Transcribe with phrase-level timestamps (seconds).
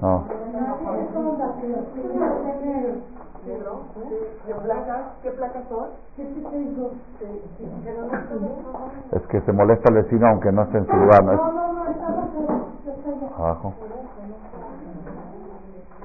[0.00, 0.45] No.
[4.66, 5.88] Placas, ¿Qué placas son?
[9.12, 11.24] Es que se molesta el vecino aunque no esté en su lugar.
[11.24, 11.84] No, no, no,
[13.38, 13.74] Abajo.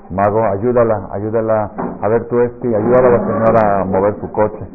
[0.09, 1.71] Mago, ayúdala, ayúdala.
[2.01, 4.67] A ver tú, este, ayúdala a la señora a mover su coche.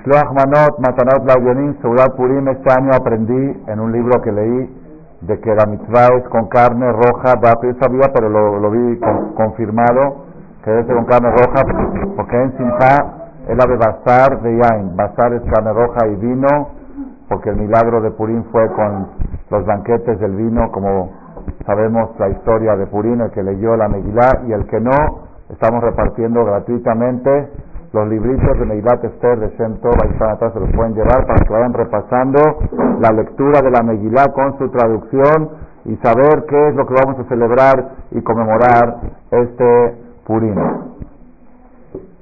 [0.00, 4.76] Mishloach Manot, Matanot Laudionim, Seudat Purim, este año aprendí en un libro que leí
[5.20, 8.98] de que la mitzvah es con carne roja, yo sabía, pero lo, vi
[9.36, 10.24] confirmado,
[10.64, 11.64] que ser con carne roja,
[12.16, 12.96] porque en Simcha
[13.46, 14.96] es la de Basar de Yain.
[14.96, 16.68] Basar es carne roja y vino,
[17.28, 19.06] porque el milagro de Purim fue con
[19.50, 21.10] los banquetes del vino, como
[21.66, 25.84] sabemos la historia de Purim, el que leyó la Megilá y el que no, estamos
[25.84, 27.50] repartiendo gratuitamente
[27.92, 31.44] los libritos de Meilat Esther de Shem Tov, están atrás, se los pueden llevar para
[31.44, 32.38] que vayan repasando
[33.00, 35.50] la lectura de la Megilá con su traducción
[35.84, 38.96] y saber qué es lo que vamos a celebrar y conmemorar
[39.32, 40.54] este Purim.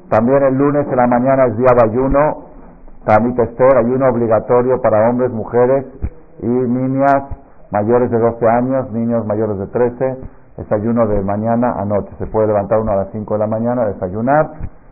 [0.09, 2.45] También el lunes en la mañana es día de ayuno,
[3.05, 5.85] Tamit Esther, ayuno obligatorio para hombres, mujeres
[6.41, 7.25] y niñas
[7.71, 10.17] mayores de 12 años, niños mayores de 13,
[10.57, 12.11] desayuno de mañana a noche.
[12.19, 14.51] Se puede levantar uno a las 5 de la mañana, desayunar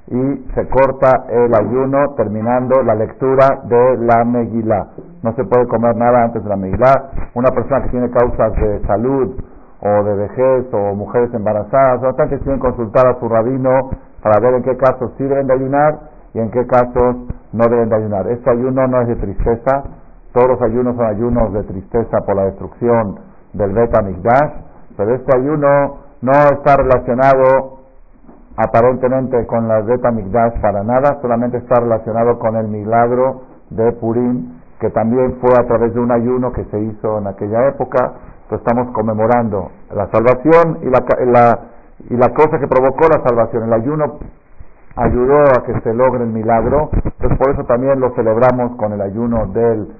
[0.09, 4.89] y se corta el ayuno terminando la lectura de la Megilá.
[5.23, 7.11] No se puede comer nada antes de la Megilá.
[7.35, 9.35] Una persona que tiene causas de salud
[9.81, 13.91] o de vejez o mujeres embarazadas, tienen que consultar a su rabino
[14.23, 15.99] para ver en qué casos sí deben de ayunar
[16.35, 17.17] y en qué casos
[17.53, 18.29] no deben de ayunar.
[18.29, 19.85] Este ayuno no es de tristeza,
[20.33, 23.19] todos los ayunos son ayunos de tristeza por la destrucción
[23.53, 24.53] del Beta Migdash,
[24.97, 27.76] pero este ayuno no está relacionado
[28.57, 34.61] aparentemente con la Beta Migdash para nada, solamente está relacionado con el milagro de Purim,
[34.81, 38.13] que también fue a través de un ayuno que se hizo en aquella época.
[38.45, 41.59] Entonces estamos conmemorando la salvación y la, la,
[42.09, 43.65] y la cosa que provocó la salvación.
[43.65, 44.19] El ayuno
[44.97, 49.01] ayudó a que se logre el milagro, entonces por eso también lo celebramos con el
[49.03, 49.93] ayuno del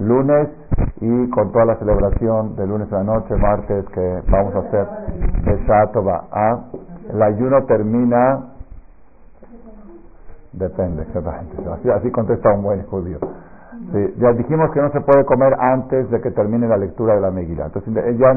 [0.00, 0.48] lunes
[1.00, 4.86] y con toda la celebración del lunes a la noche, martes, que vamos a hacer
[5.44, 6.24] de Shatova.
[6.32, 6.58] ¿ah?
[7.12, 8.40] El ayuno termina,
[10.52, 11.02] depende,
[11.72, 13.18] así, así contesta un buen judío.
[14.18, 17.30] ya dijimos que no se puede comer antes de que termine la lectura de la
[17.30, 17.66] Megilá.
[17.66, 18.30] Entonces, ya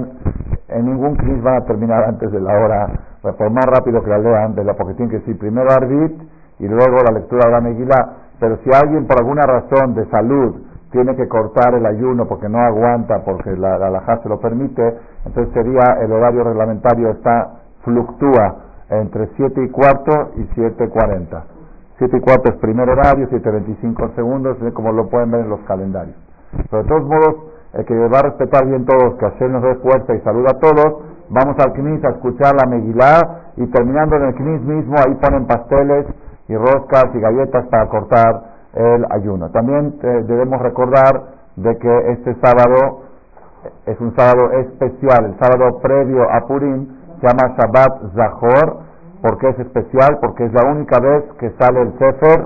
[0.69, 2.87] en ningún cris van a terminar antes de la hora,
[3.21, 6.21] por más rápido que la lean, de la, porque tienen que decir primero Arbit
[6.59, 8.13] y luego la lectura de la Megilá.
[8.39, 10.55] Pero si alguien por alguna razón de salud
[10.91, 15.53] tiene que cortar el ayuno porque no aguanta, porque la, la se lo permite, entonces
[15.53, 18.62] sería el horario reglamentario está fluctúa
[19.01, 21.43] entre 7 y cuarto y 7.40.
[21.97, 26.15] 7 y cuarto es primer horario, 7.25 segundos, como lo pueden ver en los calendarios.
[26.69, 27.35] Pero de todos modos,
[27.73, 30.59] el que va a respetar bien todos, que hacer nos dé fuerza y saluda a
[30.59, 35.15] todos, vamos al CNIS a escuchar la Megilá y terminando en el CNIS mismo, ahí
[35.15, 36.05] ponen pasteles
[36.47, 39.49] y roscas y galletas para cortar el ayuno.
[39.51, 41.23] También eh, debemos recordar
[41.55, 43.01] de que este sábado
[43.85, 46.87] es un sábado especial, el sábado previo a Purim,
[47.23, 48.79] se llama Shabbat Zahor,
[49.21, 52.45] porque es especial, porque es la única vez que sale el Sefer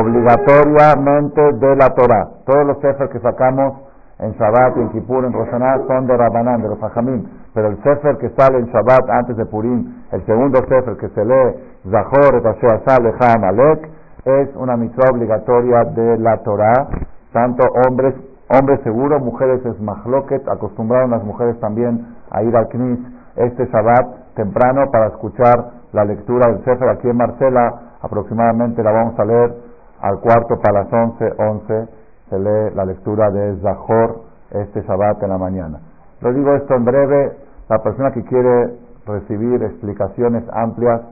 [0.00, 2.28] obligatoriamente de la Torah.
[2.46, 3.74] Todos los Sefer que sacamos
[4.20, 7.26] en Shabbat, en Kippur, en Rosaná son de Rabanán, de los Fajamim.
[7.52, 11.22] Pero el Sefer que sale en Shabbat antes de Purim, el segundo Sefer que se
[11.22, 11.56] lee,
[11.90, 13.90] Zahor, Lecha, Amalek,
[14.24, 16.88] es una mitzvah obligatoria de la Torah.
[17.34, 18.14] Tanto hombres,
[18.48, 24.34] hombres seguros, mujeres es mahloket, acostumbraron las mujeres también a ir al Knis este Shabbat
[24.34, 27.94] temprano para escuchar la lectura del Sefer aquí en Marcela.
[28.02, 29.54] Aproximadamente la vamos a leer
[30.00, 31.88] al cuarto para las once, once
[32.28, 35.80] se lee la lectura de Zahor este Shabbat en la mañana.
[36.20, 37.36] Lo digo esto en breve,
[37.68, 38.74] la persona que quiere
[39.06, 41.02] recibir explicaciones amplias,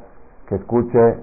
[0.48, 1.16] que escuche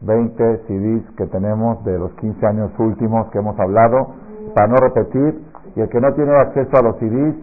[0.00, 4.14] 20 CDs que tenemos de los 15 años últimos que hemos hablado,
[4.54, 5.40] para no repetir,
[5.76, 7.36] y el que no tiene acceso a los CDs,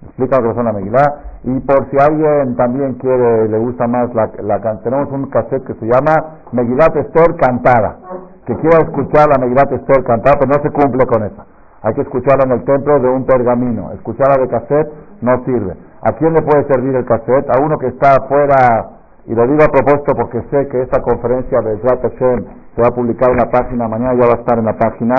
[0.03, 1.15] Explican lo que son la Megilá.
[1.43, 5.73] Y por si alguien también quiere, le gusta más, la, la, tenemos un cassette que
[5.75, 7.97] se llama Megilat Esther cantada.
[8.45, 11.45] Que quiera escuchar la Megilat Esther cantada, pero no se cumple con esa.
[11.83, 13.91] Hay que escucharla en el templo de un pergamino.
[13.93, 15.75] Escucharla de cassette no sirve.
[16.03, 17.49] ¿A quién le puede servir el cassette?
[17.49, 21.61] A uno que está afuera, y lo digo a propósito porque sé que esta conferencia
[21.61, 24.65] de Zrat se va a publicar en la página, mañana ya va a estar en
[24.65, 25.15] la página,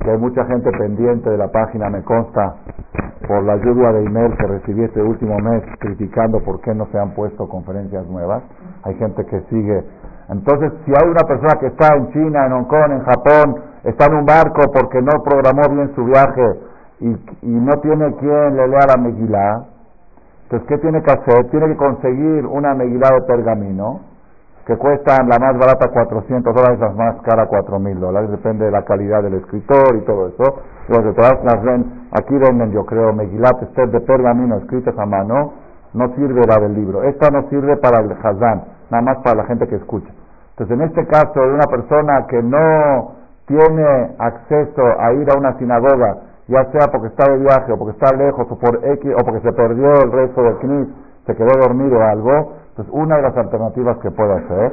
[0.00, 2.56] que hay mucha gente pendiente de la página, me consta,
[3.26, 6.98] por la lluvia de email que recibí este último mes criticando por qué no se
[6.98, 8.42] han puesto conferencias nuevas.
[8.82, 9.84] Hay gente que sigue.
[10.28, 14.06] Entonces, si hay una persona que está en China, en Hong Kong, en Japón, está
[14.06, 16.60] en un barco porque no programó bien su viaje
[17.00, 17.08] y,
[17.42, 19.64] y no tiene quien le lea la Megilá,
[20.44, 21.50] entonces, ¿qué tiene que hacer?
[21.50, 24.00] Tiene que conseguir una Megilá de pergamino
[24.66, 28.70] que cuestan la más barata 400 dólares, la más cara 4 mil dólares, depende de
[28.70, 30.62] la calidad del escritor y todo eso.
[30.88, 35.04] Los de todas las ven, aquí venden yo creo Megilat Esther de pergamino escritas a
[35.04, 35.52] mano,
[35.92, 37.02] no sirve la del libro.
[37.02, 40.08] Esta no sirve para el Hazán, nada más para la gente que escucha.
[40.56, 43.12] Entonces en este caso de una persona que no
[43.46, 46.16] tiene acceso a ir a una sinagoga,
[46.48, 49.40] ya sea porque está de viaje o porque está lejos o por X o porque
[49.40, 50.88] se perdió el resto del CNIS,
[51.26, 54.72] se quedó dormido o algo, entonces, una de las alternativas que puede hacer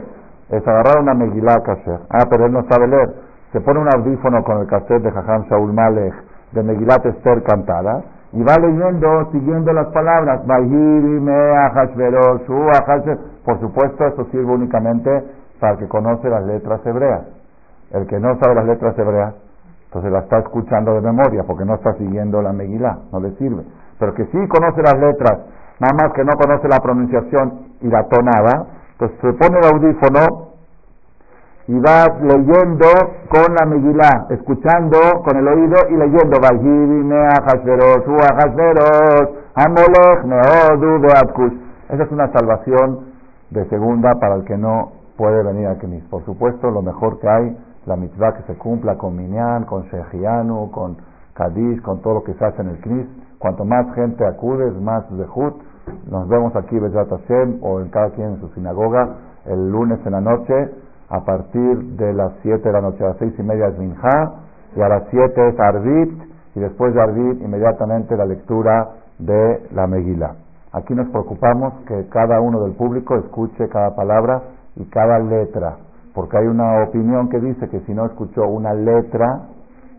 [0.49, 1.99] es agarrar una Megilá Kasher.
[2.09, 3.13] Ah, pero él no sabe leer.
[3.51, 6.15] Se pone un audífono con el cassette de Jajam Shaul Malech
[6.51, 8.01] de Megilat Esther cantada
[8.33, 10.41] y va leyendo, siguiendo las palabras.
[13.45, 15.23] Por supuesto, eso sirve únicamente
[15.59, 17.21] para el que conoce las letras hebreas.
[17.91, 19.35] El que no sabe las letras hebreas,
[19.85, 23.63] entonces la está escuchando de memoria porque no está siguiendo la Megilá, no le sirve.
[23.99, 25.39] Pero que sí conoce las letras
[25.81, 30.51] nada más que no conoce la pronunciación y la tonada, entonces se pone el audífono
[31.67, 32.85] y va leyendo
[33.29, 36.37] con la Megilá, escuchando con el oído y leyendo
[41.89, 42.99] Esa es una salvación
[43.49, 46.03] de segunda para el que no puede venir a Knis.
[46.09, 47.57] Por supuesto, lo mejor que hay,
[47.87, 50.97] la mitzvah que se cumpla con Minyan, con Shechianu, con
[51.33, 53.07] Kadish, con todo lo que se hace en el Knis.
[53.39, 55.55] Cuanto más gente acude, más zehut,
[56.09, 60.11] nos vemos aquí, Bezrat Hashem, o en cada quien en su sinagoga, el lunes en
[60.11, 60.69] la noche,
[61.09, 64.33] a partir de las 7 de la noche, a las 6 y media es Minja,
[64.75, 66.11] y a las 7 es Arvit,
[66.55, 70.35] y después de Arvit, inmediatamente la lectura de la Megila.
[70.73, 74.41] Aquí nos preocupamos que cada uno del público escuche cada palabra
[74.77, 75.75] y cada letra,
[76.15, 79.47] porque hay una opinión que dice que si no escuchó una letra,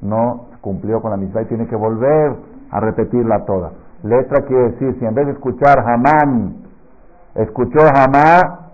[0.00, 2.36] no cumplió con la misma y tiene que volver
[2.70, 3.70] a repetirla toda.
[4.02, 6.56] Letra quiere decir, si en vez de escuchar Hamán,
[7.35, 8.71] escuchó Hamá,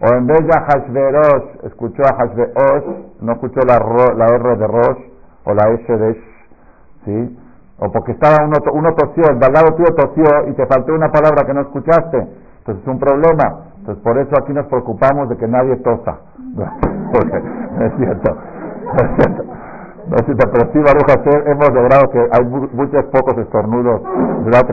[0.00, 2.84] o en vez de Hashverosh, escuchó a Hashverosh,
[3.20, 3.78] no escuchó la,
[4.16, 4.98] la R de Rosh,
[5.44, 6.24] o la S de Sh,
[7.04, 7.38] ¿sí?
[7.78, 11.44] O porque estaba uno, uno tosió, el balado tío tosió y te faltó una palabra
[11.44, 12.28] que no escuchaste.
[12.58, 13.72] Entonces es un problema.
[13.78, 16.18] Entonces por eso aquí nos preocupamos de que nadie tosa.
[17.12, 18.36] Porque es cierto.
[18.98, 19.44] Es cierto.
[20.08, 24.02] Pero sí, Baruch hemos logrado que hay muchos pocos estornudos,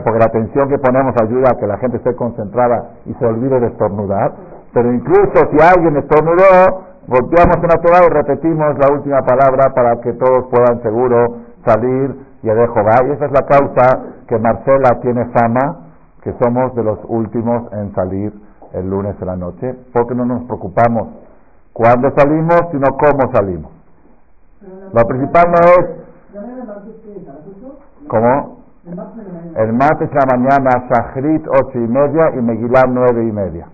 [0.04, 3.60] porque la atención que ponemos ayuda a que la gente esté concentrada y se olvide
[3.60, 4.32] de estornudar.
[4.74, 10.00] Pero incluso si alguien estornudó, volteamos en la Torah y repetimos la última palabra para
[10.00, 13.06] que todos puedan seguro salir y de Jehová.
[13.06, 15.90] Y esa es la causa que Marcela tiene fama,
[16.22, 18.32] que somos de los últimos en salir
[18.72, 21.08] el lunes en la noche, porque no nos preocupamos
[21.72, 23.79] cuándo salimos, sino cómo salimos.
[24.92, 26.00] Lo principal no es...
[28.08, 28.60] ¿Cómo?
[29.56, 33.66] El martes la mañana, Shachrit ocho y media y Megilá nueve y media.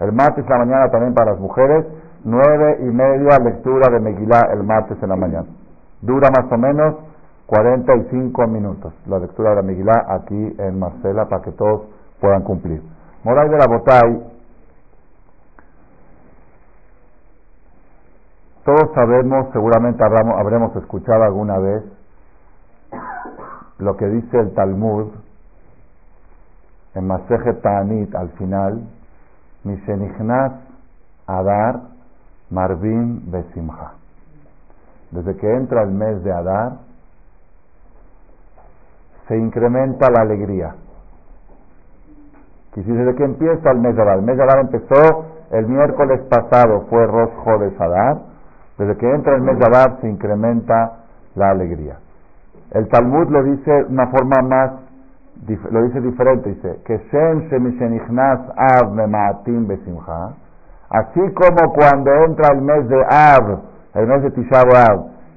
[0.00, 1.86] El martes la mañana también para las mujeres,
[2.24, 5.46] nueve y media lectura de Megilá el martes en la mañana.
[6.00, 6.94] Dura más o menos
[7.46, 11.82] 45 minutos la lectura de la Megilá aquí en Marcela para que todos
[12.20, 12.82] puedan cumplir.
[13.24, 14.39] Moral de la Botay,
[18.64, 21.82] todos sabemos, seguramente habremos escuchado alguna vez
[23.78, 25.12] lo que dice el Talmud
[26.94, 28.82] en Maseje Ta'anit al final,
[29.64, 30.52] Mishenichnas
[31.26, 31.80] Adar
[32.50, 33.92] Marvin Besimha.
[35.10, 36.72] Desde que entra el mes de Adar,
[39.28, 40.74] se incrementa la alegría.
[42.76, 46.20] Y desde que empieza el mes de Adar, el mes de Adar empezó el miércoles
[46.28, 48.18] pasado, fue Rosh de Adar,
[48.80, 50.92] desde que entra el mes de Adar se incrementa
[51.34, 51.98] la alegría.
[52.70, 54.70] El Talmud lo dice de una forma más,
[55.70, 60.32] lo dice diferente, dice, que Shem Shemishenichnas Av Memaatim Besimha,
[60.88, 63.58] así como cuando entra el mes de Av,
[63.96, 64.62] el mes de Tisha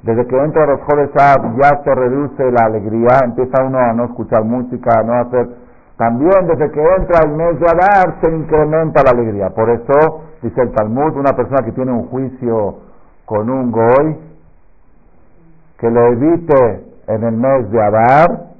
[0.04, 4.46] desde que entra los jóvenes ya se reduce la alegría, empieza uno a no escuchar
[4.46, 5.50] música, a no hacer...
[5.98, 9.50] También desde que entra el mes de Adar se incrementa la alegría.
[9.50, 12.93] Por eso, dice el Talmud, una persona que tiene un juicio
[13.26, 14.18] con un goy,
[15.78, 18.54] que lo evite en el mes de Adar,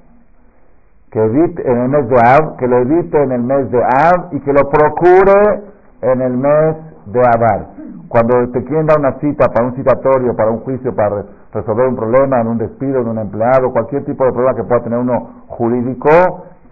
[1.14, 4.34] que evite en el mes de Av, que lo evite en el mes de Av
[4.34, 5.62] y que lo procure
[6.02, 7.68] en el mes de Adar.
[8.10, 11.96] Cuando te quieren dar una cita para un citatorio, para un juicio, para resolver un
[11.96, 15.44] problema, en un despido de un empleado, cualquier tipo de problema que pueda tener uno
[15.48, 16.10] jurídico,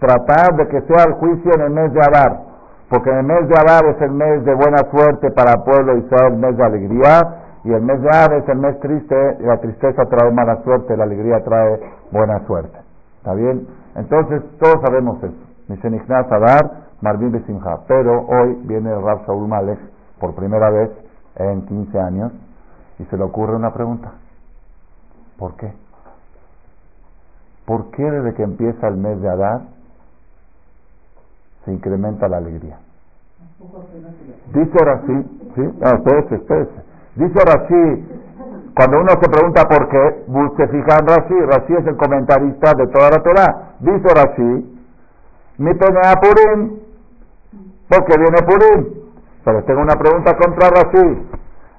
[0.00, 2.40] tratar de que sea el juicio en el mes de Adar.
[2.90, 5.96] Porque en el mes de Adar es el mes de buena suerte para el pueblo
[5.98, 9.58] Israel, el mes de alegría, y el mes de Adar es el mes triste, la
[9.60, 12.76] tristeza trae mala suerte, la alegría trae buena suerte.
[13.18, 13.68] ¿Está bien?
[13.94, 15.34] Entonces, todos sabemos eso.
[15.68, 17.78] Mishenichnas Adar, Marvin Besimha.
[17.86, 19.78] Pero hoy viene el Rab Saúl Malek
[20.18, 20.90] por primera vez
[21.36, 22.32] en 15 años
[22.98, 24.12] y se le ocurre una pregunta.
[25.38, 25.72] ¿Por qué?
[27.64, 29.60] ¿Por qué desde que empieza el mes de Adar
[31.64, 32.78] se incrementa la alegría?
[34.52, 35.22] Dice Rashi,
[35.54, 35.60] ¿sí?
[35.80, 36.91] No, espérese, espérese.
[37.14, 38.08] Dice Rashi,
[38.74, 40.24] cuando uno se pregunta por qué,
[40.56, 43.74] se fija en Rashi, Rashi es el comentarista de toda la Torah.
[43.80, 44.78] Dice Rashi,
[45.58, 46.78] mi pena Purim,
[47.88, 49.02] porque viene Purim.
[49.44, 51.28] Pero tengo una pregunta contra Rashi.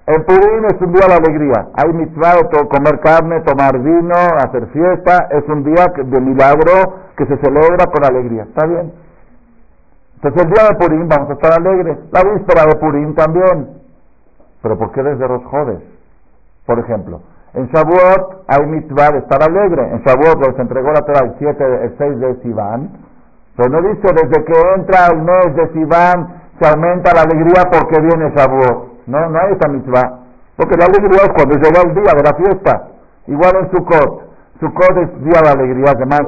[0.05, 1.67] El Purim es un día de alegría.
[1.75, 5.29] Hay mitzvah comer carne, tomar vino, hacer fiesta.
[5.31, 8.43] Es un día de milagro que se celebra con alegría.
[8.43, 8.91] ¿Está bien?
[10.15, 11.97] Entonces el día de Purim vamos a estar alegres.
[12.11, 13.82] La víspera de Purim también.
[14.63, 15.79] Pero ¿por qué desde los jodes?
[16.65, 17.20] Por ejemplo,
[17.53, 19.84] en Shavuot hay mitzvah de estar alegre.
[19.91, 22.89] En Shavuot se entregó la Torah el, 7, el 6 de Sivan.
[23.58, 28.00] Pero no dice desde que entra el mes de Sivan se aumenta la alegría porque
[28.00, 29.08] viene Shavuot.
[29.08, 30.20] No, no hay esa mitzvah.
[30.55, 32.88] Porque la alegría es cuando llega el día de la fiesta.
[33.27, 34.24] Igual en Sukkot.
[34.62, 36.22] Sukkot es día de alegría, que más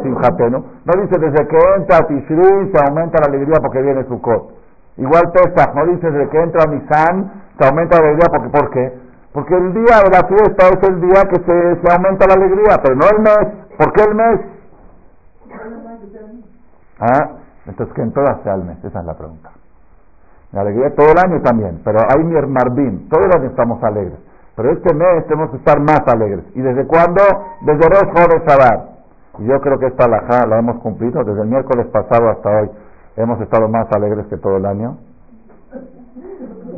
[0.52, 0.66] ¿no?
[0.84, 4.52] No dice desde que entra Tishri se aumenta la alegría porque viene Sukkot.
[4.98, 8.94] Igual Pesach, no dice desde que entra Nisan se aumenta la alegría porque, ¿por qué?
[9.34, 12.80] Porque el día de la fiesta es el día que se, se aumenta la alegría,
[12.82, 13.48] pero no el mes.
[13.78, 14.40] ¿Por qué el mes?
[17.00, 17.30] Ah,
[17.66, 19.52] entonces que en todas sea el mes, esa es la pregunta.
[20.54, 24.18] La alegría todo el año también, pero hay mi Marvin, todo el año estamos alegres.
[24.56, 26.46] Pero este mes tenemos que estar más alegres.
[26.54, 27.22] ¿Y desde cuándo?
[27.62, 28.90] Desde Rosh de Shabbat.
[29.40, 32.70] Y yo creo que esta alajá la hemos cumplido desde el miércoles pasado hasta hoy.
[33.18, 34.98] Hemos estado más alegres que todo el año.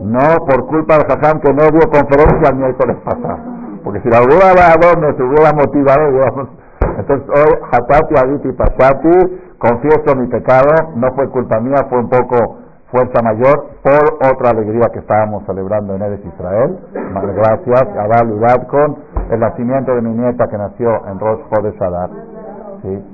[0.01, 3.39] No por culpa de Jajam que no dio conferencia el miércoles pasado.
[3.83, 6.49] Porque si la hubiera dado, nos hubiera motivado.
[6.97, 10.93] Entonces hoy, Hatati, Aditi, Pasati, confieso mi pecado.
[10.95, 12.57] No fue culpa mía, fue un poco
[12.91, 16.77] fuerza mayor por otra alegría que estábamos celebrando en Eres Israel.
[17.35, 18.97] Gracias a Val con
[19.29, 21.75] el nacimiento de mi nieta que nació en Rosh Chodesh
[22.81, 23.05] ¿sí?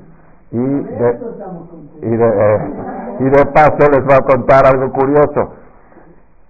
[0.52, 1.20] Y de,
[2.04, 2.74] y, de, eh,
[3.20, 5.50] Y de paso les voy a contar algo curioso.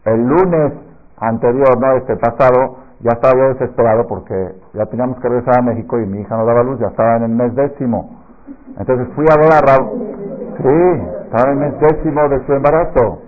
[0.06, 0.74] El lunes
[1.18, 6.00] anterior, no este pasado, ya estaba yo desesperado porque ya teníamos que regresar a México
[6.00, 8.24] y mi hija no daba luz, ya estaba en el mes décimo.
[8.78, 10.16] Entonces fui a ver a Raúl.
[10.58, 13.20] Sí, estaba en el mes décimo de su embarazo.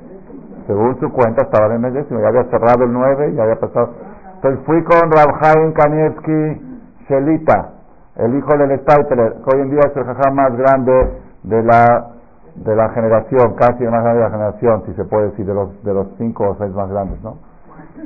[0.68, 2.20] Según su cuenta, estaba en el mes décimo.
[2.22, 3.90] Ya había cerrado el 9, ya había pasado.
[4.36, 6.62] Entonces fui con Rabhaim Kanievski
[7.08, 7.70] Shelita,
[8.18, 12.15] el hijo del Stapler, que hoy en día es el jajá más grande de la
[12.56, 15.84] de la generación, casi más grande de la generación, si se puede decir, de los,
[15.84, 17.38] de los cinco o seis más grandes, ¿no?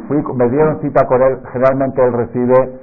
[0.08, 2.80] Fui, me dieron cita con él, generalmente él recibe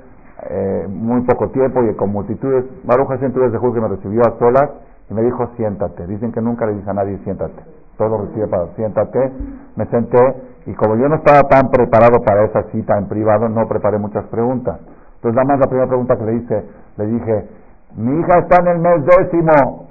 [0.48, 4.38] eh, muy poco tiempo y con multitudes, Maruja Centurias de Julio que me recibió a
[4.38, 4.70] solas
[5.10, 7.62] y me dijo siéntate, dicen que nunca le dice a nadie siéntate,
[7.96, 9.32] todo recibe para siéntate,
[9.76, 10.18] me senté
[10.66, 14.24] y como yo no estaba tan preparado para esa cita en privado, no preparé muchas
[14.26, 14.78] preguntas.
[15.16, 16.64] Entonces nada más la primera pregunta que le hice,
[16.98, 17.48] le dije,
[17.96, 19.86] mi hija está en el mes décimo,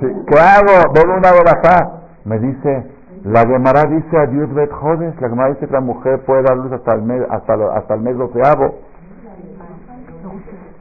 [0.00, 0.92] ¿qué hago?
[0.92, 1.90] Ven una acá.
[2.24, 2.86] Me dice,
[3.24, 6.56] la Gemara dice a Dios Bet Jodes, la Gemara dice que la mujer puede dar
[6.56, 8.74] luz hasta el mes, hasta, hasta el mes doceavo.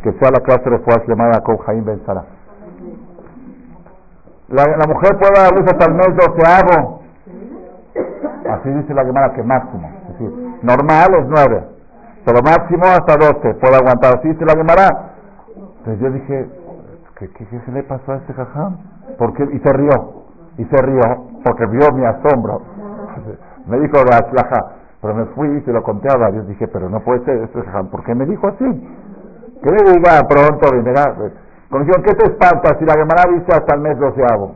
[0.04, 2.26] Que sea la clase de fuerza llamada con Jaime Ben Sara.
[4.50, 7.02] La, la, mujer puede dar luz hasta el mes doceavo.
[8.50, 9.90] Así dice la Gemara que máximo.
[10.62, 11.64] Normal es nueve,
[12.26, 13.54] pero máximo hasta doce.
[13.54, 14.20] Puede aguantar.
[14.20, 15.14] Así dice la Gemara.
[15.80, 16.50] Entonces yo dije,
[17.20, 18.93] ¿qué, qué, qué se le pasó a este jajam?
[19.18, 20.24] Porque Y se rió.
[20.58, 21.02] Y se rió
[21.44, 22.62] porque vio mi asombro.
[23.68, 26.48] Me dijo Raslaja, pero me fui y se lo conté a varios.
[26.48, 27.88] Dije, pero no puede ser jajam.
[27.88, 28.90] ¿Por qué me dijo así?
[29.62, 31.16] Que le diga pronto, vendrá.
[31.70, 34.56] Con ¿qué te espanta si la Gemara dice hasta el mes doceavo?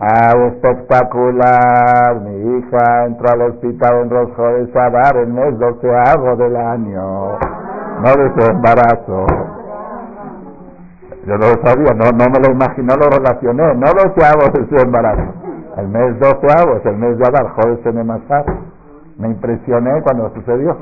[0.00, 2.20] Ah, espectacular.
[2.20, 7.38] Mi hija entró al hospital en Rosjo de Sabar el mes doceavo del año.
[8.02, 9.26] No de su embarazo.
[11.26, 13.74] Yo no lo sabía, no, no me lo imaginé, no lo relacioné.
[13.74, 15.32] No doceavo de su embarazo.
[15.76, 18.44] El mes doceavo es el mes de Adar, joder, masar.
[19.18, 20.76] Me impresioné cuando sucedió.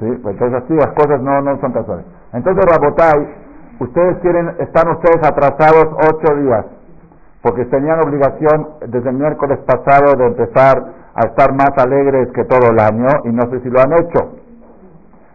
[0.00, 0.18] ¿Sí?
[0.22, 2.06] Pues entonces así las cosas no, no son casuales.
[2.32, 3.34] Entonces, Rabotai,
[3.80, 6.64] ustedes quieren, están ustedes atrasados ocho días
[7.42, 10.78] porque tenían obligación desde el miércoles pasado de empezar
[11.14, 14.38] a estar más alegres que todo el año y no sé si lo han hecho.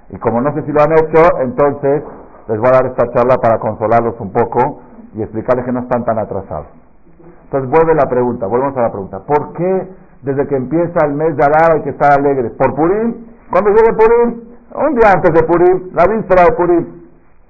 [0.10, 2.04] Y como no sé si lo han hecho, entonces
[2.48, 4.82] les voy a dar esta charla para consolarlos un poco
[5.14, 6.68] y explicarles que no están tan atrasados.
[7.46, 9.20] Entonces vuelve la pregunta, volvemos a la pregunta.
[9.20, 9.88] ¿Por qué
[10.22, 12.52] desde que empieza el mes de Adar hay que estar alegres?
[12.54, 13.16] ¿Por Purim?
[13.52, 14.42] ¿Cuándo llegue Purim?
[14.76, 16.86] Un día antes de Purim, la víspera de Purim.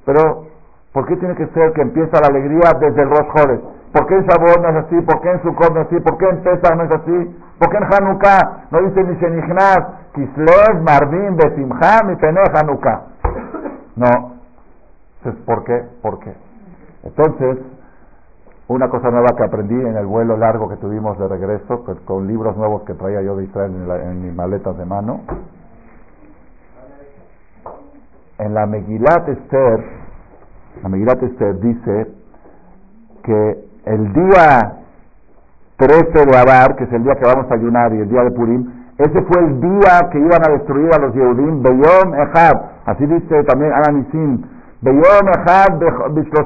[0.06, 0.46] Pero,
[0.94, 3.60] ¿por qué tiene que ser que empieza la alegría desde el Rosh
[3.92, 5.02] ¿Por qué en Shavuot no es así?
[5.02, 6.00] ¿Por qué en Sukkot no es así?
[6.02, 7.36] ¿Por qué en Pesach no es así?
[7.58, 9.80] ¿Por qué en Hanukkah no dice ni Shenichnas,
[10.14, 11.36] Kislev, Marvin,
[12.06, 13.02] mi Pene Hanukkah?
[13.96, 14.37] No.
[15.18, 15.84] Entonces, ¿por qué?
[16.02, 16.34] ¿Por qué?
[17.04, 17.58] Entonces,
[18.68, 22.28] una cosa nueva que aprendí en el vuelo largo que tuvimos de regreso, pues, con
[22.28, 25.22] libros nuevos que traía yo de Israel en, en mis maletas de mano.
[28.40, 29.86] En la Megilat Esther,
[30.84, 32.12] la Megilat Esther dice
[33.24, 34.74] que el día
[35.78, 38.32] 13 de Abar, que es el día que vamos a ayunar, y el día de
[38.32, 43.06] Purim, ese fue el día que iban a destruir a los Yehudim, Beyom Echad, así
[43.06, 44.42] dice también Ananisim,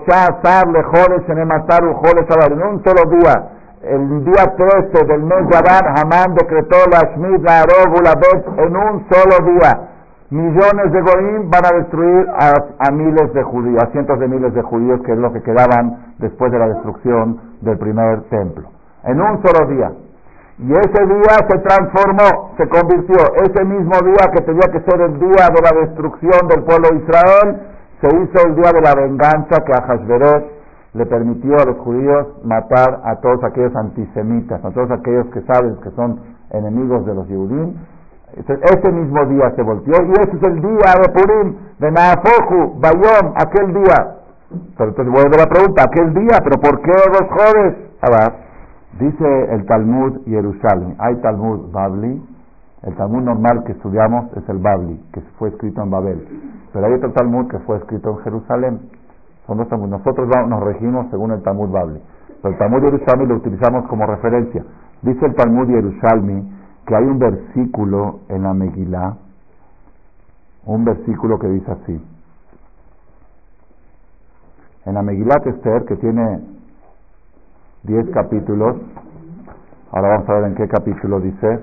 [0.07, 3.49] Azar, Lejoles, Enematar, Ujoles, Abar, en un solo día,
[3.83, 9.05] el día 13 del mes de Abar, Hamán decretó la Shmid, la la en un
[9.09, 9.91] solo día
[10.31, 12.25] millones de Goim van a destruir
[12.79, 16.15] a, miles de judíos, a cientos de miles de judíos, que es lo que quedaban
[16.19, 18.69] después de la destrucción del primer templo.
[19.03, 19.91] En un solo día.
[20.57, 23.17] Y ese día se transformó, se convirtió.
[23.43, 26.97] Ese mismo día que tenía que ser el día de la destrucción del pueblo de
[26.97, 27.59] Israel,
[28.01, 30.43] se hizo el día de la venganza que a Hashverosh
[30.93, 35.77] le permitió a los judíos matar a todos aquellos antisemitas, a todos aquellos que saben
[35.83, 36.19] que son
[36.51, 37.69] enemigos de los judíos
[38.35, 43.33] ese mismo día se volteó y ese es el día de Purim, de Naafoju, Bayom,
[43.35, 44.15] aquel día.
[44.77, 47.75] Pero entonces vuelve la pregunta, aquel día, pero ¿por qué los jóvenes?
[48.99, 52.21] Dice el Talmud Jerusalén, hay Talmud Babli,
[52.83, 56.27] el Talmud normal que estudiamos es el Babli, que fue escrito en Babel,
[56.73, 58.79] pero hay otro Talmud que fue escrito en Jerusalén.
[59.45, 59.89] Son dos Talmud.
[59.89, 62.01] Nosotros nos regimos según el Talmud Babli,
[62.41, 64.63] pero el Talmud Jerusalén lo utilizamos como referencia.
[65.01, 66.49] Dice el Talmud Jerusalén
[66.87, 69.17] que hay un versículo en la Megilá,
[70.65, 72.05] un versículo que dice así.
[74.85, 76.39] En la Megilá Esther, que tiene
[77.83, 78.77] 10 capítulos,
[79.91, 81.59] ahora vamos a ver en qué capítulo dice,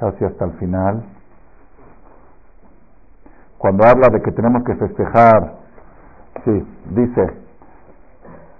[0.00, 1.04] casi hasta el final,
[3.58, 5.52] cuando habla de que tenemos que festejar,
[6.44, 7.26] sí, dice,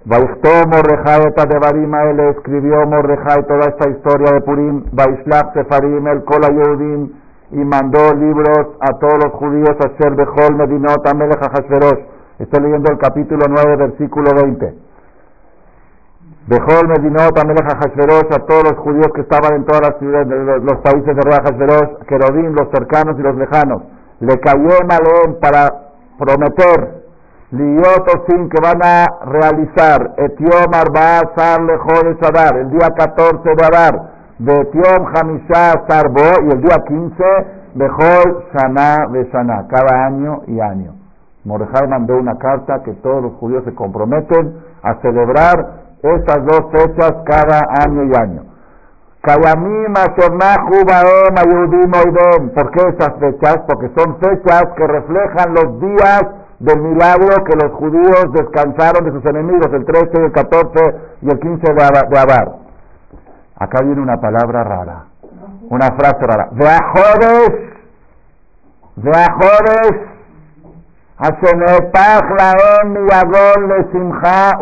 [0.05, 6.49] Vaistó Mordejai Devarima, él escribió Mordejai toda esta historia de Purim, Vaishlach Sefarim, el Kola
[6.49, 7.11] Yehudim,
[7.51, 11.39] y mandó libros a todos los judíos, a Sher Bejol, Medinot, Amelech.
[12.39, 14.90] Estoy leyendo el capítulo 9, versículo 20.
[16.47, 20.27] Bejol, Medinot, Amelech, Hashverosh, a todos los judíos que estaban en todas las ciudades,
[20.63, 23.83] los países de Rey Hashverosh, los cercanos y los lejanos.
[24.19, 25.69] Le cayó Malén para
[26.17, 27.01] prometer.
[27.51, 34.01] Sin que van a realizar Etiom Arba Sar de Sadar, el día 14 de Adar,
[34.39, 36.43] de Etiom Hamisha Sarbo.
[36.43, 37.23] Y el día 15
[37.75, 40.93] Bejol Shana de Shana, cada año y año.
[41.43, 47.13] Mordejai mandó una carta que todos los judíos se comprometen a celebrar estas dos fechas
[47.25, 48.51] cada año y año.
[52.55, 53.57] ¿Por qué esas fechas?
[53.67, 56.21] Porque son fechas que reflejan los días
[56.59, 61.39] del milagro que los judíos descansaron de sus enemigos, el 13, el 14 y el
[61.39, 62.55] 15 de Abar.
[63.57, 65.05] Acá viene una palabra rara,
[65.69, 66.49] una frase rara.
[66.51, 67.51] Veajodes,
[68.95, 70.10] veajodes,
[71.21, 72.93] Hashenetach laem
[73.67, 74.57] le simcha.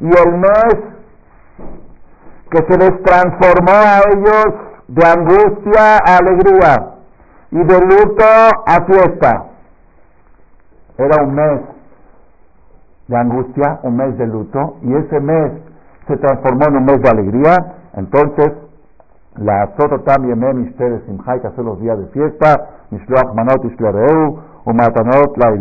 [0.00, 0.76] Y el mes
[2.50, 4.54] que se les transformó a ellos
[4.88, 6.94] de angustia a alegría
[7.52, 8.24] y de luto
[8.66, 9.44] a fiesta
[10.98, 11.60] era un mes
[13.08, 15.52] de angustia, un mes de luto, y ese mes
[16.06, 17.56] se transformó en un mes de alegría,
[17.94, 18.52] entonces
[19.36, 25.36] la Sototam Yemem Ishter Simchai, que hace los días de fiesta, Mishloach Manot Ishlereu, Umatanot
[25.36, 25.52] La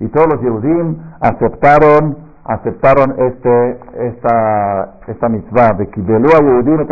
[0.00, 6.86] Y todos los Yehudim aceptaron, aceptaron este, esta, esta mitzvah de Kibelu a Yehudim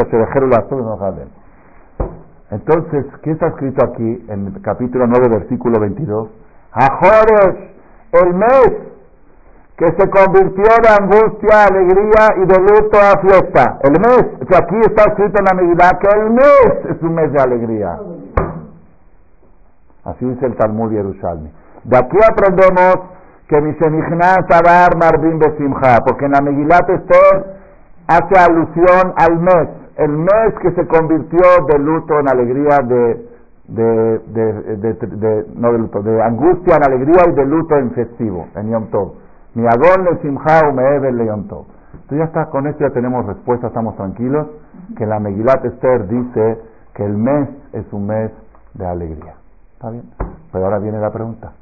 [2.50, 6.28] Entonces, ¿qué está escrito aquí en el capítulo 9, versículo 22?
[6.72, 7.74] Ajores
[8.12, 8.94] el mes
[9.76, 13.78] que se convirtió de angustia alegría y de luto a fiesta.
[13.82, 17.32] El mes, que aquí está escrito en la medida que el mes es un mes
[17.32, 17.98] de alegría.
[20.04, 21.50] Así dice el Talmud Yerushalmi.
[21.84, 22.96] De aquí aprendemos
[23.48, 27.56] que Mishenichnas Adar Marbim Besimha, porque en la Megilat Esther
[28.06, 33.34] hace alusión al mes, el mes que se convirtió de luto en alegría, de
[33.68, 38.70] de, de, de, no luto, de angustia en alegría y de luto en festivo, en
[38.70, 39.14] Yom Tov.
[39.54, 41.66] Mi agón le simha le Yom Tov.
[41.92, 44.48] Entonces ya está, con esto ya tenemos respuesta, estamos tranquilos,
[44.96, 46.58] que la Megilat Esther dice
[46.94, 48.30] que el mes es un mes
[48.74, 49.34] de alegría.
[49.84, 50.10] ¿Está bien?
[50.50, 51.52] Pero ahora viene la pregunta.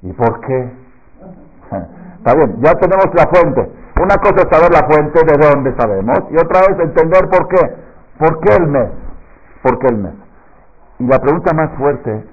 [0.00, 0.72] ¿Y por qué?
[2.16, 3.70] Está bien, ya tenemos la fuente.
[4.00, 7.60] Una cosa es saber la fuente de dónde sabemos y otra vez entender por qué.
[8.18, 8.88] ¿Por qué el mes?
[9.62, 10.14] ¿Por qué el mes?
[10.98, 12.24] Y la pregunta más fuerte,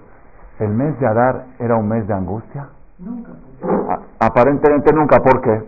[0.59, 2.69] ¿el mes de Adar era un mes de angustia?
[2.97, 3.31] Nunca.
[4.19, 5.63] aparentemente nunca, ¿por qué?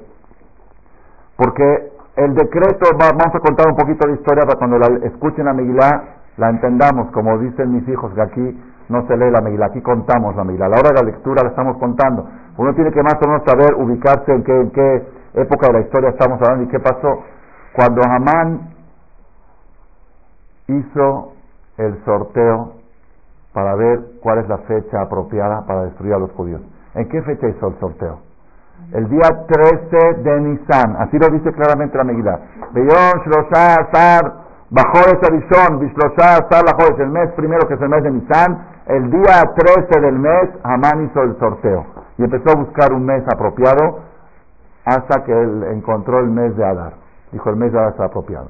[1.35, 5.51] Porque el decreto, vamos a contar un poquito de historia para cuando la escuchen la
[5.51, 6.03] Megilá
[6.37, 10.35] la entendamos, como dicen mis hijos, que aquí no se lee la Megilá, aquí contamos
[10.35, 10.67] la Megilá.
[10.67, 12.25] A la hora de la lectura la estamos contando.
[12.57, 16.41] Uno tiene que más o menos saber, ubicarse en qué, época de la historia estamos
[16.41, 17.23] hablando y qué pasó.
[17.75, 18.69] Cuando Hamán
[20.67, 21.33] hizo
[21.77, 22.73] el sorteo
[23.53, 26.61] para ver cuál es la fecha apropiada para destruir a los judíos.
[26.95, 28.19] ¿En qué fecha hizo el sorteo?
[28.93, 32.39] El día 13 de Nisan, así lo dice claramente la Megillah.
[32.71, 38.03] Beyón, Shlosha, Sar, Bajores Arishon, Bishlosha, Sar, Bajores, el mes primero que es el mes
[38.03, 41.85] de Nisan, el día 13 del mes, Hamán hizo el sorteo
[42.17, 43.99] y empezó a buscar un mes apropiado
[44.83, 46.93] hasta que él encontró el mes de Adar.
[47.31, 48.49] Dijo, el mes de Adar está apropiado.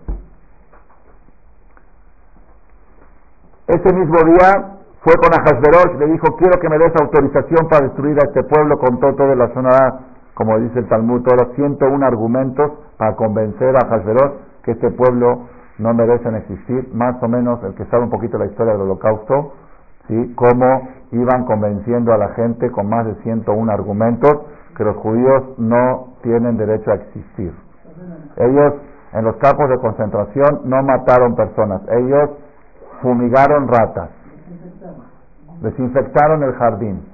[3.68, 8.18] Ese mismo día fue con Ahasverosh, le dijo, quiero que me des autorización para destruir
[8.20, 10.00] a este pueblo, con todo la zona,
[10.34, 14.32] como dice el Talmud, todos los 101 argumentos para convencer a Ahasverosh
[14.64, 18.46] que este pueblo no merecen existir, más o menos el que sabe un poquito la
[18.46, 19.54] historia del holocausto,
[20.08, 20.34] ¿sí?
[20.36, 24.34] cómo iban convenciendo a la gente con más de 101 argumentos
[24.76, 27.54] que los judíos no tienen derecho a existir.
[28.38, 28.74] Ellos
[29.14, 32.30] en los campos de concentración no mataron personas, ellos
[33.02, 34.10] fumigaron ratas
[35.62, 37.06] desinfectaron el jardín.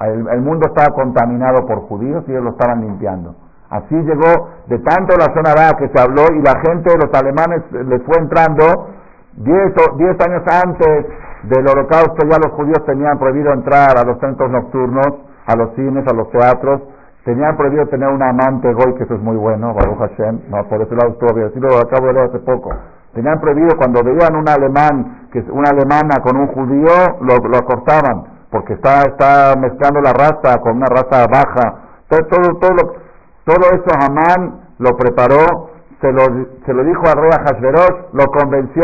[0.00, 3.36] El, mundo estaba contaminado por judíos y ellos lo estaban limpiando.
[3.72, 7.62] Así llegó de tanto la zona A que se habló y la gente, los alemanes,
[7.72, 8.90] les fue entrando.
[9.32, 11.06] Diez, diez años antes
[11.44, 15.08] del holocausto ya los judíos tenían prohibido entrar a los centros nocturnos,
[15.46, 16.82] a los cines, a los teatros.
[17.24, 20.40] Tenían prohibido tener un amante goy, que eso es muy bueno, Baruch Hashem.
[20.50, 21.46] No, por ese lado estuvo bien.
[21.46, 22.74] Así lo acabo de leer hace poco.
[23.14, 28.24] Tenían prohibido cuando veían un alemán, que una alemana con un judío, lo, lo cortaban,
[28.50, 31.74] porque está, está mezclando la raza con una raza baja.
[32.08, 33.01] Todo, todo, todo
[33.44, 36.22] Todo eso Amán lo preparó, se lo,
[36.64, 38.82] se lo dijo a rey Hashverosh, lo convenció,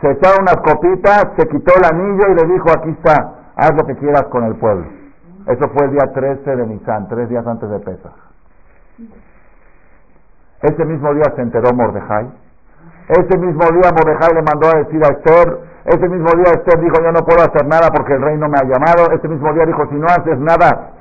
[0.00, 3.86] se echaron unas copitas, se quitó el anillo y le dijo, aquí está, haz lo
[3.86, 4.86] que quieras con el pueblo.
[5.46, 8.12] Eso fue el día 13 de Nisan, tres días antes de Pesach.
[10.62, 12.28] Ese mismo día se enteró Mordejai.
[13.08, 16.96] Ese mismo día Mordejai le mandó a decir a Esther, ese mismo día Esther dijo,
[17.00, 19.08] yo no puedo hacer nada porque el rey no me ha llamado.
[19.12, 20.94] Ese mismo día dijo, si no haces nada,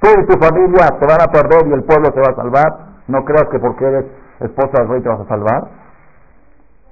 [0.00, 2.78] tú y tu familia te van a perder y el pueblo te va a salvar.
[3.08, 4.04] No creas que porque eres
[4.40, 5.68] esposa del rey te vas a salvar.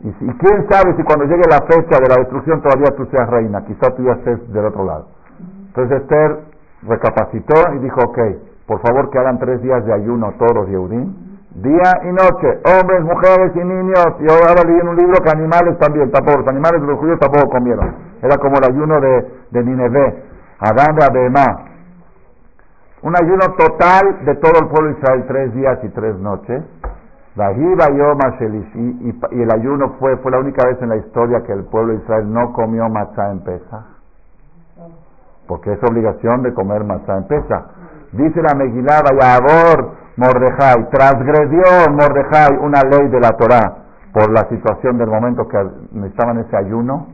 [0.01, 3.29] Y, y quién sabe si cuando llegue la fecha de la destrucción todavía tú seas
[3.29, 5.09] reina, quizá tú ya estés del otro lado.
[5.69, 6.39] Entonces Esther
[6.83, 8.19] recapacitó y dijo, ok,
[8.67, 11.15] por favor que hagan tres días de ayuno todos Yehudim,
[11.55, 14.07] día y noche, hombres, mujeres y niños.
[14.21, 17.19] Y ahora leí en un libro que animales también, tampoco, los animales de los judíos
[17.19, 17.95] tampoco comieron.
[18.23, 20.25] Era como el ayuno de, de Nineveh,
[20.61, 21.68] Adán de Abemá.
[23.03, 26.63] Un ayuno total de todo el pueblo de Israel, tres días y tres noches.
[27.37, 32.01] Y, el ayuno fue, fue la única vez en la historia que el pueblo de
[32.01, 33.99] Israel no comió matzá en Pesach
[35.49, 37.65] porque es obligación de comer matzá en Pesach.
[38.13, 43.77] Dice la Megilá, Vayabor Mordejai, transgredió Mordejai una ley de la Torá
[44.13, 45.59] por la situación del momento que
[46.07, 47.09] estaban ese ayuno.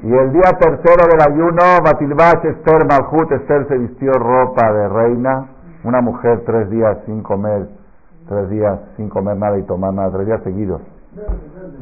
[0.00, 5.48] Y el día tercero del ayuno, Batilbach Esther Malhut, Esther se vistió ropa de reina,
[5.82, 7.66] una mujer tres días sin comer,
[8.28, 10.82] tres días sin comer nada y tomar nada, tres días seguidos.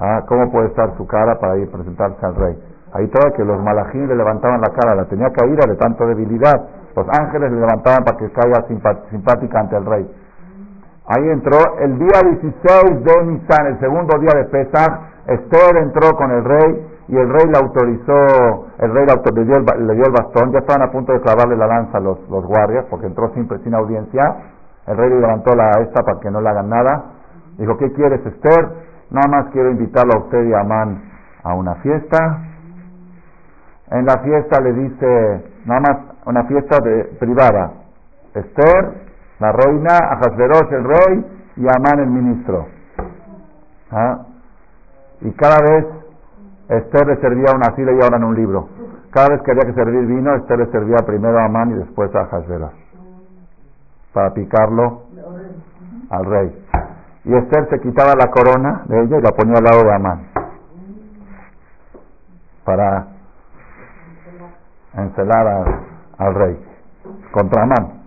[0.00, 2.57] Ah, ¿Cómo puede estar su cara para ir a presentarse al rey?
[2.94, 6.55] Ahí estaba que los malajín le levantaban la cara, la tenía caída de tanta debilidad.
[6.96, 8.64] Los ángeles le levantaban para que caiga
[9.11, 10.11] simpática ante el rey.
[11.09, 15.00] Ahí entró el día 16 de Nisan, el segundo día de Pesach.
[15.26, 20.12] Esther entró con el rey y el rey le autorizó, el rey le, dio el,
[20.12, 20.53] bastón.
[20.53, 23.75] Ya estaban a punto de clavarle la lanza los, los guardias porque entró sin, sin
[23.75, 24.23] audiencia.
[24.87, 27.05] El rey le levantó la esta para que no le hagan nada.
[27.59, 28.69] Dijo, ¿qué quieres Esther?
[29.11, 31.03] Nada más quiero invitarlo a usted y a Amán
[31.45, 32.42] a una fiesta
[33.90, 37.73] en la fiesta le dice, nada más una fiesta de, privada,
[38.35, 39.07] Esther,
[39.38, 42.66] la reina, Ahasverosh el rey y Amán el ministro.
[43.92, 44.27] ¿Ah?
[45.21, 45.87] Y cada vez
[46.68, 48.68] Esther le servía una fila y ahora en un libro.
[49.11, 52.14] Cada vez que había que servir vino, Esther le servía primero a Amán y después
[52.14, 52.74] a Ahasverosh.
[54.12, 55.02] Para picarlo
[56.11, 56.64] al rey.
[57.24, 60.26] Y Esther se quitaba la corona de ella y la ponía al lado de Amán.
[62.64, 63.07] Para
[64.94, 65.83] encelar
[66.18, 66.64] al, rey
[67.33, 68.06] contra Amán.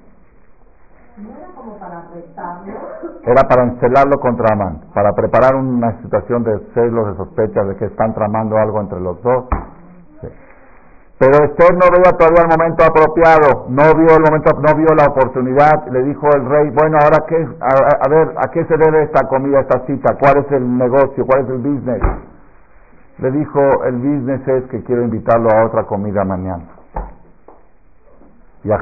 [3.32, 7.86] Era para encelarlo contra Amán, para preparar una situación de celos, de sospechas de que
[7.86, 9.46] están tramando algo entre los dos.
[11.20, 15.08] Pero Esther no veía todavía el momento apropiado, no vio el momento, no vio la
[15.12, 15.86] oportunidad.
[15.92, 19.28] Le dijo el rey, bueno, ahora qué, a, a ver, ¿a qué se debe esta
[19.28, 20.15] comida, esta cita?
[20.18, 21.26] ¿Cuál es el negocio?
[21.26, 22.02] ¿Cuál es el business?
[23.18, 26.79] Le dijo, el business es que quiero invitarlo a otra comida mañana.
[28.63, 28.78] Y a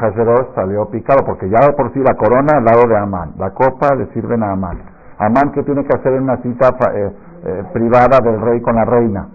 [0.56, 4.08] salió picado, porque ya por sí la corona al lado de Amán, la copa le
[4.14, 4.82] sirven a Amán.
[5.20, 7.12] Amán que tiene que hacer en una cita eh,
[7.46, 9.28] eh, privada del rey con la reina,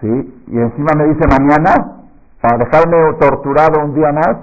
[0.00, 0.44] ¿sí?
[0.46, 2.02] Y encima me dice mañana,
[2.40, 4.36] para dejarme torturado un día más.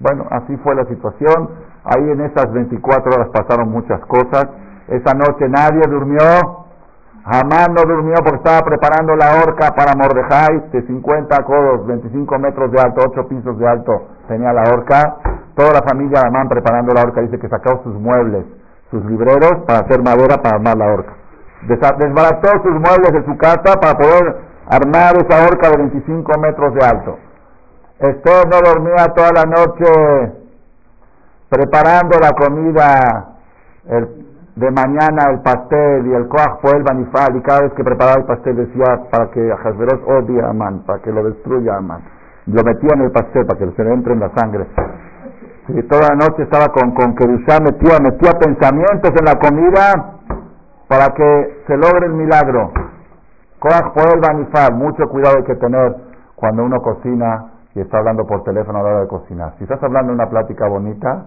[0.00, 1.50] Bueno, así fue la situación.
[1.84, 4.48] Ahí en esas 24 horas pasaron muchas cosas.
[4.88, 6.65] Esa noche nadie durmió,
[7.28, 12.70] Amán no durmió porque estaba preparando la horca para Mordejai de 50 codos, 25 metros
[12.70, 13.92] de alto, 8 pisos de alto
[14.28, 15.16] tenía la horca.
[15.56, 18.44] Toda la familia de Amán preparando la horca dice que sacó sus muebles,
[18.92, 21.14] sus libreros para hacer madera para armar la horca.
[21.62, 24.36] Desbarató sus muebles de su casa para poder
[24.68, 27.18] armar esa horca de 25 metros de alto.
[27.98, 30.32] Esther no dormía toda la noche
[31.48, 33.34] preparando la comida,
[34.56, 38.24] de mañana el pastel y el coaj el banifal y cada vez que preparaba el
[38.24, 42.02] pastel decía para que Hasberos odie a Amán, para que lo destruya a Amán.
[42.46, 44.66] Lo metía en el pastel para que se le entre en la sangre.
[45.68, 50.20] Y toda la noche estaba con, con Kedushá, metía, metía pensamientos en la comida
[50.88, 52.72] para que se logre el milagro.
[53.58, 55.96] Coaj el banifal, mucho cuidado hay que tener
[56.34, 59.52] cuando uno cocina y está hablando por teléfono a la hora de cocinar.
[59.58, 61.26] Si estás hablando de una plática bonita,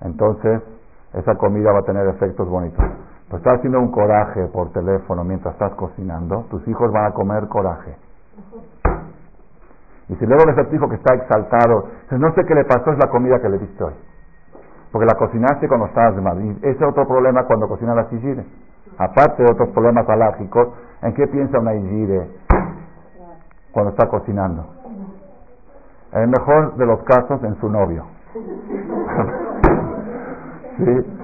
[0.00, 0.62] entonces
[1.12, 2.84] esa comida va a tener efectos bonitos.
[3.28, 7.48] Pues estás haciendo un coraje por teléfono mientras estás cocinando, tus hijos van a comer
[7.48, 7.96] coraje.
[10.08, 12.90] Y si luego ves a tu hijo que está exaltado, no sé qué le pasó,
[12.90, 13.94] es la comida que le diste hoy.
[14.90, 16.56] Porque la cocinaste cuando estabas de Madrid.
[16.62, 18.44] Ese es otro problema cuando cocina la sigire.
[18.98, 20.68] Aparte de otros problemas alárgicos,
[21.02, 22.28] ¿en qué piensa una igire
[23.70, 24.66] cuando está cocinando?
[26.12, 28.04] En el mejor de los casos, en su novio.
[30.84, 31.20] ¿Sí?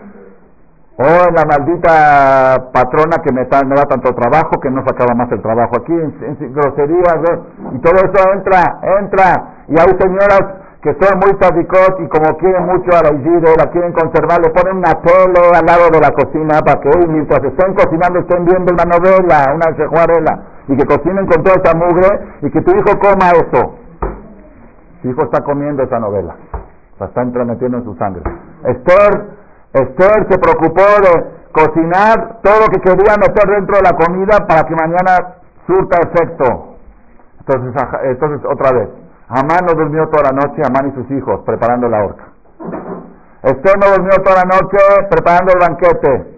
[0.99, 5.43] O en la maldita patrona que me, da tanto trabajo que no sacaba más el
[5.43, 7.19] trabajo aquí, en, groserías,
[7.73, 9.65] y todo eso entra, entra.
[9.69, 10.41] Y hay señoras
[10.81, 14.79] que son muy sadicot y como quieren mucho a la la quieren conservar, le ponen
[14.79, 18.85] una tele al lado de la cocina para que mientras estén cocinando estén viendo una
[18.85, 22.09] novela, una sejuarela, y que cocinen con toda esa mugre
[22.41, 23.75] y que tu hijo coma eso.
[25.03, 26.37] Tu hijo está comiendo esa novela,
[27.01, 28.23] la está entrometiendo en su sangre.
[28.65, 34.47] Esther Esther se preocupó de cocinar todo lo que quería meter dentro de la comida
[34.47, 36.77] para que mañana surta efecto.
[37.41, 38.89] Entonces, entonces otra vez,
[39.29, 42.25] Amán no durmió toda la noche, Amán y sus hijos, preparando la horca.
[43.43, 44.79] Esther no durmió toda la noche
[45.11, 46.37] preparando el banquete.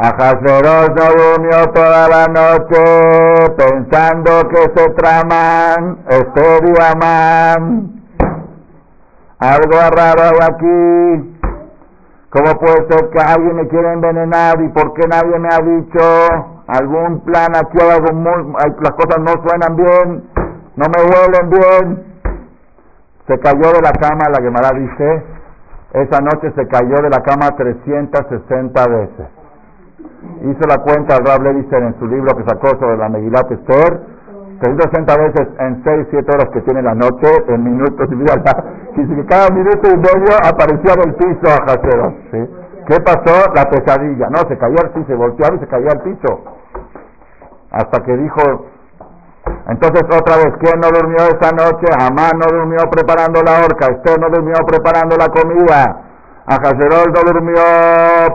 [0.00, 7.97] Ajasveros no durmió toda la noche pensando que se traman Esther y Amán.
[9.40, 11.38] Algo raro aquí.
[12.30, 16.00] ¿Cómo puede ser que alguien me quiera envenenar y por qué nadie me ha dicho
[16.66, 17.78] algún plan aquí?
[17.80, 20.24] Algo muy, las cosas no suenan bien,
[20.76, 22.04] no me huelen bien.
[23.28, 25.22] Se cayó de la cama, la Gemara dice,
[25.92, 29.26] esa noche se cayó de la cama 360 veces.
[30.42, 34.17] Hizo la cuenta, Rab dice en su libro que sacó sobre la Megilat Esther,
[34.60, 38.34] 360 veces en 6, 7 horas que tiene la noche, en minutos, y mira,
[38.96, 42.14] dice que cada minuto y medio aparecía del piso a Jacero.
[42.32, 42.38] ¿sí?
[42.88, 43.52] ¿Qué pasó?
[43.54, 44.28] La pesadilla.
[44.30, 46.42] No, se cayó al piso, se volteaba y se cayó al piso.
[47.70, 48.40] Hasta que dijo,
[49.68, 51.86] entonces otra vez, ¿quién no durmió esa noche?
[52.00, 56.02] Amán no durmió preparando la horca, Esther no durmió preparando la comida,
[56.46, 57.62] a Jacerol no durmió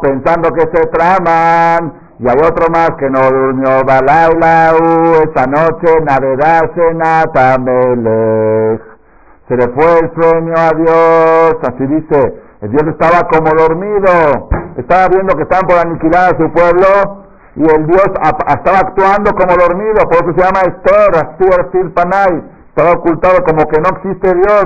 [0.02, 3.84] pensando que se traman, y hay otro más que no durmió.
[3.86, 8.82] Balaulau esta noche, Navedase Natamelech.
[9.50, 12.42] Se le fue el sueño a Dios, así dice.
[12.62, 17.26] El Dios estaba como dormido, estaba viendo que estaban por aniquilar a su pueblo.
[17.58, 22.94] Y el Dios estaba actuando como dormido, por eso se llama Esther, Astir, Panay, estaba
[22.94, 24.66] ocultado como que no existe Dios.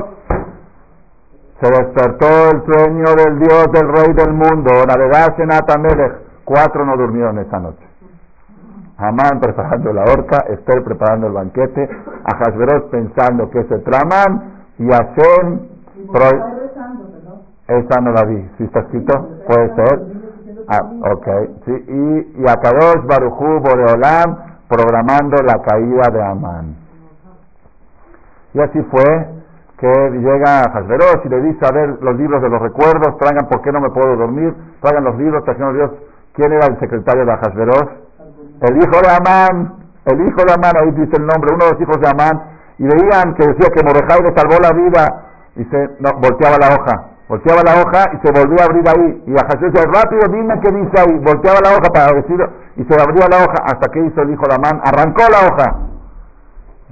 [1.59, 7.38] Se despertó el sueño del Dios, del Rey del mundo, Navedase Natamelech Cuatro no durmieron
[7.39, 7.86] esa noche.
[8.95, 11.89] Amán preparando la horca, Esther preparando el banquete,
[12.23, 15.67] Ahasveros pensando que se traman y hacen...
[17.67, 19.27] Esta no la vi, ¿sí está escrito?
[19.45, 20.01] Puede ser.
[20.69, 21.27] Ah, ok.
[21.65, 24.38] Sí, y, y Akadosh Barujú Boreolam
[24.69, 26.75] programando la caída de Amán.
[28.53, 29.27] Y así fue
[29.79, 33.49] que llega a Hasberos y le dice, a ver, los libros de los recuerdos, traigan
[33.49, 35.91] por qué no me puedo dormir, traigan los libros, trajeron Dios
[36.38, 37.89] ¿Quién era el secretario de Ahasveros?
[38.62, 39.73] El hijo de Amán,
[40.06, 42.43] el hijo de Amán, ahí dice el nombre, uno de los hijos de Amán,
[42.78, 45.02] y veían que decía que Mordejai le salvó la vida,
[45.56, 46.93] y se no, volteaba la hoja,
[47.28, 50.71] volteaba la hoja y se volvía a abrir ahí, y Ahasveros decía, rápido, dime qué
[50.71, 52.38] dice ahí, volteaba la hoja para decir,
[52.76, 55.76] y se abría la hoja, hasta que hizo el hijo de Amán, arrancó la hoja,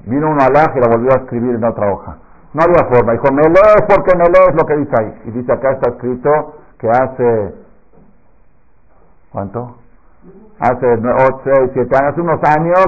[0.07, 2.17] vino un alaj y la volvió a escribir en otra hoja.
[2.53, 5.53] No había forma, dijo, me lees porque me lees lo que dice ahí, y dice
[5.53, 7.64] acá está escrito que hace
[9.35, 9.75] ¿Cuánto?
[10.59, 12.85] Hace 8, 6, 7 años, unos años,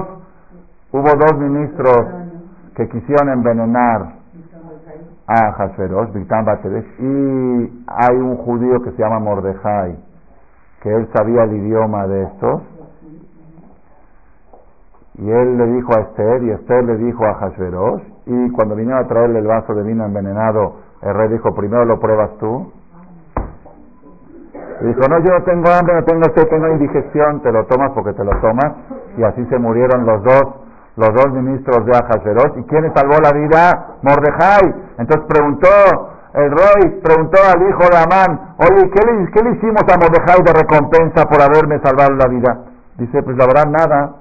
[0.93, 2.05] hubo dos ministros
[2.73, 4.13] que quisieron envenenar
[5.27, 6.45] a Hasferos, Victán
[6.99, 9.97] y hay un judío que se llama Mordejai,
[10.83, 12.61] que él sabía el idioma de estos,
[15.15, 19.03] y él le dijo a Esther, y Esther le dijo a Hasferos, y cuando vinieron
[19.03, 22.71] a traerle el vaso de vino envenenado, el rey dijo, primero lo pruebas tú,
[24.79, 27.91] y dijo, no, yo no tengo hambre, no tengo sed, tengo indigestión, te lo tomas
[27.91, 28.73] porque te lo tomas.
[29.17, 30.43] Y así se murieron los dos,
[30.95, 32.57] los dos ministros de Ahasveros.
[32.57, 33.97] ¿Y quién salvó la vida?
[34.03, 34.75] Mordejai.
[34.99, 35.67] Entonces preguntó,
[36.33, 40.43] el rey preguntó al hijo de Amán, oye, ¿qué le, ¿qué le hicimos a Mordejai
[40.43, 42.57] de recompensa por haberme salvado la vida?
[42.97, 44.15] Dice, pues la verdad nada.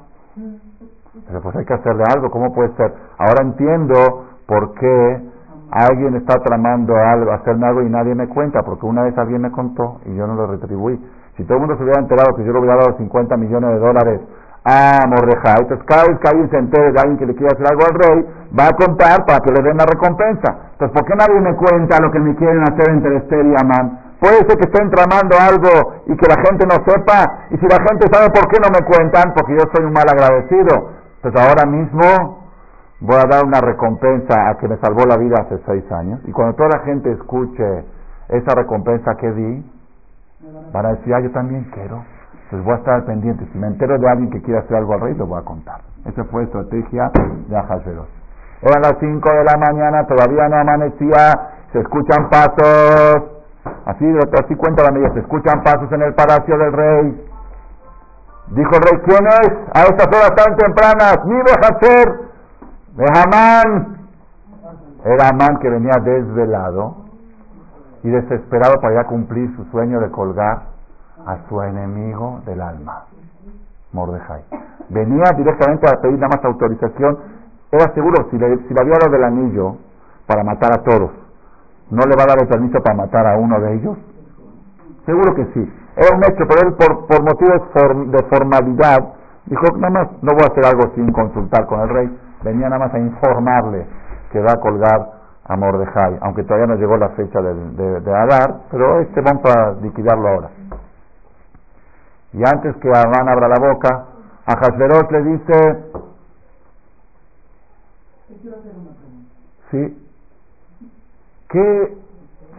[1.27, 2.95] Pero pues hay que hacerle algo, ¿cómo puede ser?
[3.19, 5.36] Ahora entiendo por qué
[5.71, 9.51] alguien está tramando algo, hacerme algo y nadie me cuenta, porque una vez alguien me
[9.51, 10.99] contó y yo no lo retribuí.
[11.37, 13.79] Si todo el mundo se hubiera enterado que yo le hubiera dado 50 millones de
[13.79, 14.21] dólares
[14.65, 17.67] a Mordejai, entonces cada vez que alguien se entere de alguien que le quiere hacer
[17.69, 18.27] algo al rey,
[18.59, 20.73] va a contar para que le den la recompensa.
[20.73, 24.01] Entonces, ¿por qué nadie me cuenta lo que me quieren hacer entre Esther y Amán?
[24.19, 27.85] Puede ser que estén tramando algo y que la gente no sepa, y si la
[27.85, 30.91] gente sabe por qué no me cuentan, porque yo soy un mal agradecido.
[31.21, 32.46] Entonces ahora mismo
[33.01, 36.21] voy a dar una recompensa a que me salvó la vida hace seis años.
[36.25, 37.85] Y cuando toda la gente escuche
[38.29, 39.73] esa recompensa que di,
[40.73, 42.05] van a decir, ah, yo también quiero.
[42.45, 43.45] Entonces voy a estar pendiente.
[43.53, 45.81] Si me entero de alguien que quiere hacer algo al rey, lo voy a contar.
[46.05, 47.11] Esa fue estrategia
[47.49, 48.07] de Ahasveros.
[48.63, 53.33] Eran las cinco de la mañana, todavía no amanecía, Se escuchan pasos.
[53.85, 54.07] Así,
[54.45, 55.13] así cuenta la media.
[55.13, 57.29] Se escuchan pasos en el palacio del rey.
[58.53, 59.51] Dijo el rey, ¿quién es?
[59.75, 61.19] A estas horas tan tempranas.
[61.27, 62.26] Mi Behacer,
[62.97, 63.99] de Hamán.
[65.05, 66.97] Era Amán que venía desvelado
[68.03, 70.63] y desesperado para ya cumplir su sueño de colgar
[71.27, 73.05] a su enemigo del alma,
[73.93, 74.45] Mordejai.
[74.89, 77.19] Venía directamente a pedir nada más autorización.
[77.71, 79.77] Era seguro, si le, si le había dado el anillo
[80.27, 81.11] para matar a todos,
[81.91, 83.99] ¿no le va a dar el permiso para matar a uno de ellos?
[85.05, 85.73] Seguro que sí.
[85.97, 88.99] Era un hecho, pero él por, por motivos de formalidad
[89.47, 92.19] dijo, nada más no voy a hacer algo sin consultar con el rey.
[92.47, 93.85] Venía nada más a informarle
[94.31, 95.11] que va a colgar
[95.49, 100.29] a Mordejai, aunque todavía no llegó la fecha de, Adar, pero este vamos a liquidarlo
[100.29, 100.51] ahora.
[102.33, 104.05] Y antes que Amán abra la boca,
[104.47, 105.85] a Hasberos le dice,
[109.73, 110.09] ¿sí?
[111.49, 111.97] ¿Qué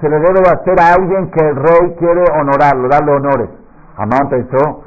[0.01, 3.49] se le debe hacer a alguien que el rey quiere honorarlo, darle honores?
[3.95, 4.83] Amán pensó,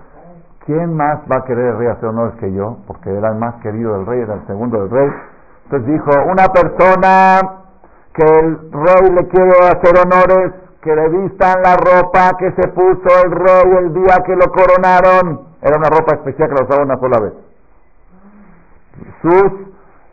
[0.70, 2.76] ¿quién más va a querer el rey hacer honores que yo?
[2.86, 5.10] Porque era el más querido del rey, era el segundo del rey.
[5.64, 7.40] Entonces dijo, una persona
[8.14, 13.08] que el rey le quiere hacer honores, que le vistan la ropa que se puso
[13.24, 15.40] el rey el día que lo coronaron.
[15.60, 17.32] Era una ropa especial que lo usaba una sola vez.
[19.22, 19.52] Sus,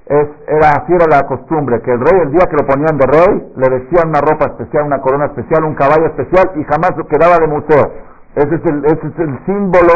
[0.07, 3.05] es, era así era la costumbre, que el rey el día que lo ponían de
[3.05, 7.37] rey, le vestían una ropa especial, una corona especial, un caballo especial y jamás quedaba
[7.37, 8.07] de museo.
[8.37, 9.93] Ese es el, el símbolo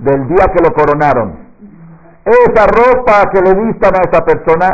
[0.00, 1.48] del día que lo coronaron.
[2.26, 4.68] Esa ropa que le vistan a esa persona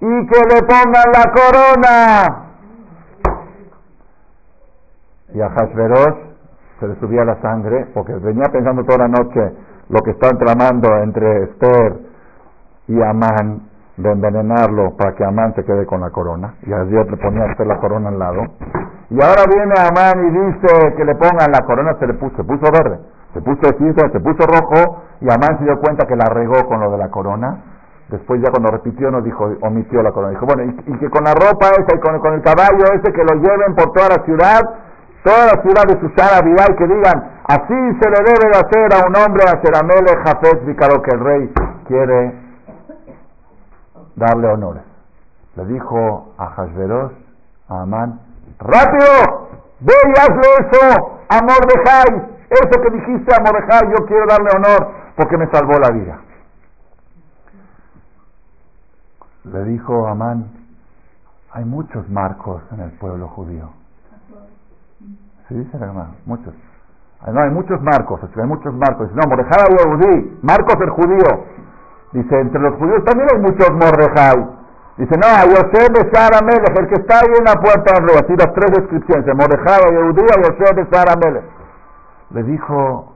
[0.00, 2.46] y que le pongan la corona.
[5.32, 6.16] Y a Hashverosh
[6.80, 9.40] se le subía la sangre porque venía pensando toda la noche
[9.88, 11.94] lo que está tramando entre Esther
[12.88, 16.54] y Amán de envenenarlo para que Amán se quede con la corona.
[16.66, 18.42] Y a Dios le ponía a Esther la corona al lado.
[19.12, 22.42] Y ahora viene Amán y dice que le pongan la corona, se le puso,
[22.72, 22.98] verde,
[23.34, 26.90] se puso se puso rojo y Amán se dio cuenta que la regó con lo
[26.90, 27.72] de la corona
[28.12, 30.32] Después ya cuando repitió no dijo, omitió la corona.
[30.32, 33.40] Dijo, bueno, y, que con la ropa esa y con, el caballo ese que lo
[33.40, 34.60] lleven por toda la ciudad,
[35.24, 39.06] toda la ciudad de Susana Vidal, que digan, así se le debe de hacer a
[39.08, 41.54] un hombre, a Seramele Jafet Vicaro, que el rey
[41.86, 42.34] quiere
[44.16, 44.82] darle honores.
[45.56, 47.12] Le dijo a Hashverosh,
[47.70, 48.20] a Amán,
[48.64, 49.48] rápido,
[49.80, 54.90] ve y hazle eso a Mordejai, eso que dijiste a Mordejai, yo quiero darle honor
[55.16, 56.18] porque me salvó la vida.
[59.44, 60.50] le dijo Amán,
[61.52, 63.70] hay muchos marcos en el pueblo judío.
[65.48, 65.92] ¿Sí dice la?
[66.26, 66.54] Muchos.
[67.26, 69.08] No, hay muchos marcos, hay muchos marcos.
[69.08, 71.44] Dice, no, Mordejai Marcos el judío.
[72.12, 74.61] Dice, entre los judíos también hay muchos Mordejai.
[75.02, 78.14] Dice, no, a Yosef de Sara Melech, el que está ahí en la puerta rey.
[78.22, 81.42] Así las tres descripciones, Mordejai Yehudí, a Yosef de Sara Melech.
[82.30, 83.12] Le dijo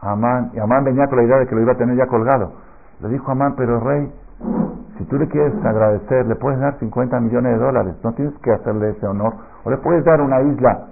[0.00, 2.52] Amán, y Amán venía con la idea de que lo iba a tener ya colgado.
[3.00, 4.12] Le dijo Amán, pero rey,
[4.96, 8.52] si tú le quieres agradecer, le puedes dar 50 millones de dólares, no tienes que
[8.52, 10.84] hacerle ese honor, o le puedes dar una isla.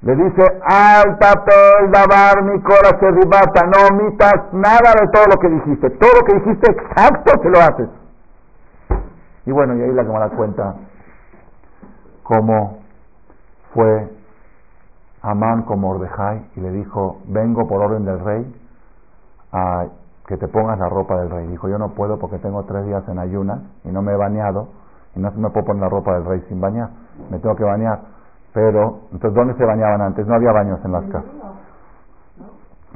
[0.00, 1.44] Le dice, alta
[1.90, 6.72] dabar mi corazón no omitas nada de todo lo que dijiste, todo lo que dijiste
[6.72, 7.99] exacto que lo haces.
[9.46, 10.74] Y bueno, y ahí la da cuenta
[12.22, 12.78] cómo
[13.72, 14.08] fue
[15.22, 18.54] Amán con Mordejai y le dijo, vengo por orden del rey
[19.52, 19.86] a
[20.26, 21.46] que te pongas la ropa del rey.
[21.48, 24.68] Dijo, yo no puedo porque tengo tres días en ayunas y no me he bañado
[25.14, 26.90] y no me puedo poner la ropa del rey sin bañar,
[27.30, 28.00] me tengo que bañar.
[28.52, 30.26] Pero, entonces, ¿dónde se bañaban antes?
[30.26, 31.39] No había baños en las casas.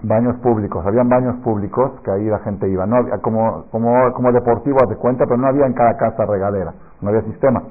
[0.07, 4.33] Baños públicos, habían baños públicos que ahí la gente iba, no había, como, como, como
[4.33, 7.63] deportivo de cuenta, pero no había en cada casa regadera, no había sistema.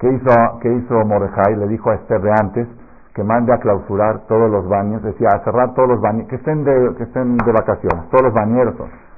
[0.00, 1.54] ¿Qué hizo, qué hizo Mordejai?
[1.54, 2.68] Le dijo a Esther de antes,
[3.14, 6.64] que mande a clausurar todos los baños, decía, a cerrar todos los baños, que estén
[6.64, 8.74] de, que estén de vacaciones, todos los bañeros.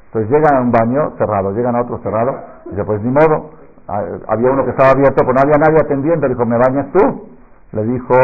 [0.06, 2.34] Entonces llegan a un baño cerrado, llegan a otro cerrado,
[2.66, 3.50] y dice, pues ni modo,
[3.88, 6.92] ah, había uno que estaba abierto, pero no había nadie atendiendo, le dijo, ¿me bañas
[6.92, 7.28] tú?
[7.72, 8.14] Le dijo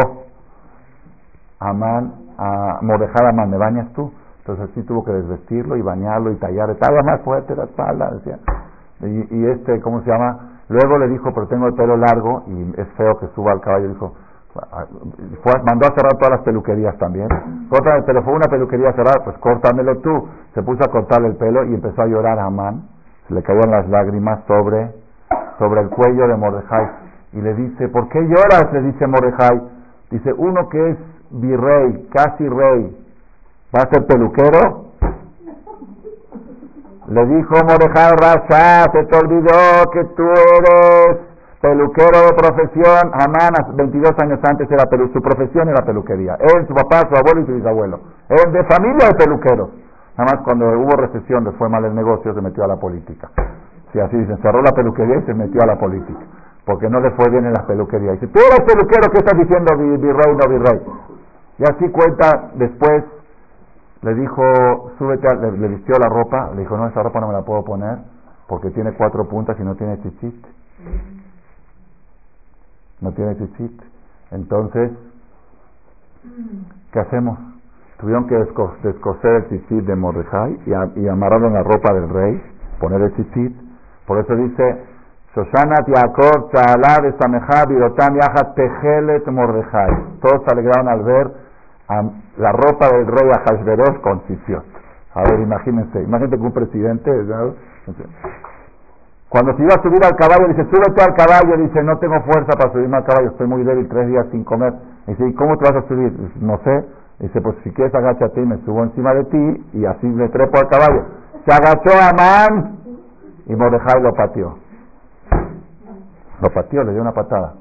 [1.60, 4.10] Amán, a Modejar Amán, ¿me bañas tú?
[4.38, 8.38] Entonces así tuvo que desvestirlo y bañarlo y tallar, estaba más fuerte la espalda, decía.
[9.02, 10.62] Y, y este, ¿cómo se llama?
[10.68, 13.88] Luego le dijo, pero tengo el pelo largo y es feo que suba al caballo,
[13.88, 14.14] dijo,
[15.64, 17.28] mandó a cerrar todas las peluquerías también.
[17.68, 20.28] Corta el pelo, fue una peluquería cerrada, pues córtamelo tú.
[20.54, 22.88] Se puso a cortarle el pelo y empezó a llorar a Amán.
[23.28, 24.92] Se le caían las lágrimas sobre,
[25.58, 26.88] sobre el cuello de Mordejai.
[27.32, 28.72] Y le dice, ¿por qué lloras?
[28.72, 29.60] Le dice Mordejai.
[30.10, 30.96] Dice, uno que es
[31.30, 32.96] virrey, casi rey,
[33.74, 34.90] ¿va a ser peluquero?
[37.08, 41.18] Le dijo Mordejai Rasha, se te olvidó que tú eres
[41.60, 46.36] peluquero de profesión, Amán 22 años antes era pelu su profesión era peluquería.
[46.40, 48.00] Él, su papá, su abuelo y su bisabuelo.
[48.28, 49.70] Él de familia de peluqueros.
[50.16, 53.30] Nada más cuando hubo recesión, le fue mal el negocio, se metió a la política.
[53.92, 56.20] Si así dicen, cerró la peluquería y se metió a la política.
[56.70, 58.12] Porque no le fue bien en la peluquería.
[58.12, 60.80] Dice, tú eres peluquero, ¿qué estás diciendo, virrey, no virrey?
[61.58, 63.02] Y así cuenta después,
[64.02, 67.42] le dijo, súbete, le, vistió la ropa, le dijo, no, esa ropa no me la
[67.42, 67.98] puedo poner
[68.46, 70.46] porque tiene cuatro puntas y no tiene chichit.
[73.00, 73.82] No tiene chichit.
[74.30, 74.92] Entonces,
[76.92, 77.36] ¿qué hacemos?
[77.98, 82.40] Tuvieron que descoser el chichit de Mordejai y, y amarraron la ropa del rey,
[82.78, 83.56] poner el chichit.
[84.06, 84.89] Por eso dice,
[85.34, 90.18] Shoshana Tiakor Tzalá de Samejá Birotam Yaha Tejelet Mordejai.
[90.20, 91.30] Todos se alegraron al ver
[92.36, 94.64] la ropa del rey Ahasverosh con Sisiot.
[95.14, 97.10] A ver, imagínense, imagínate que un presidente,
[99.28, 102.56] cuando se iba a subir al caballo, dice, súbete al caballo, dice, no tengo fuerza
[102.56, 104.72] para subirme al caballo, estoy muy débil, tres días sin comer.
[105.06, 106.12] Dice, ¿y cómo te vas a subir?
[106.40, 106.84] no sé.
[107.20, 110.58] Dice, pues si quieres agáchate y me subo encima de ti y así me trepo
[110.58, 111.04] al caballo.
[111.46, 112.78] Se agachó a Man
[113.46, 114.69] y Mordejai lo pateó.
[116.40, 117.54] Lo pateó, le dio una patada.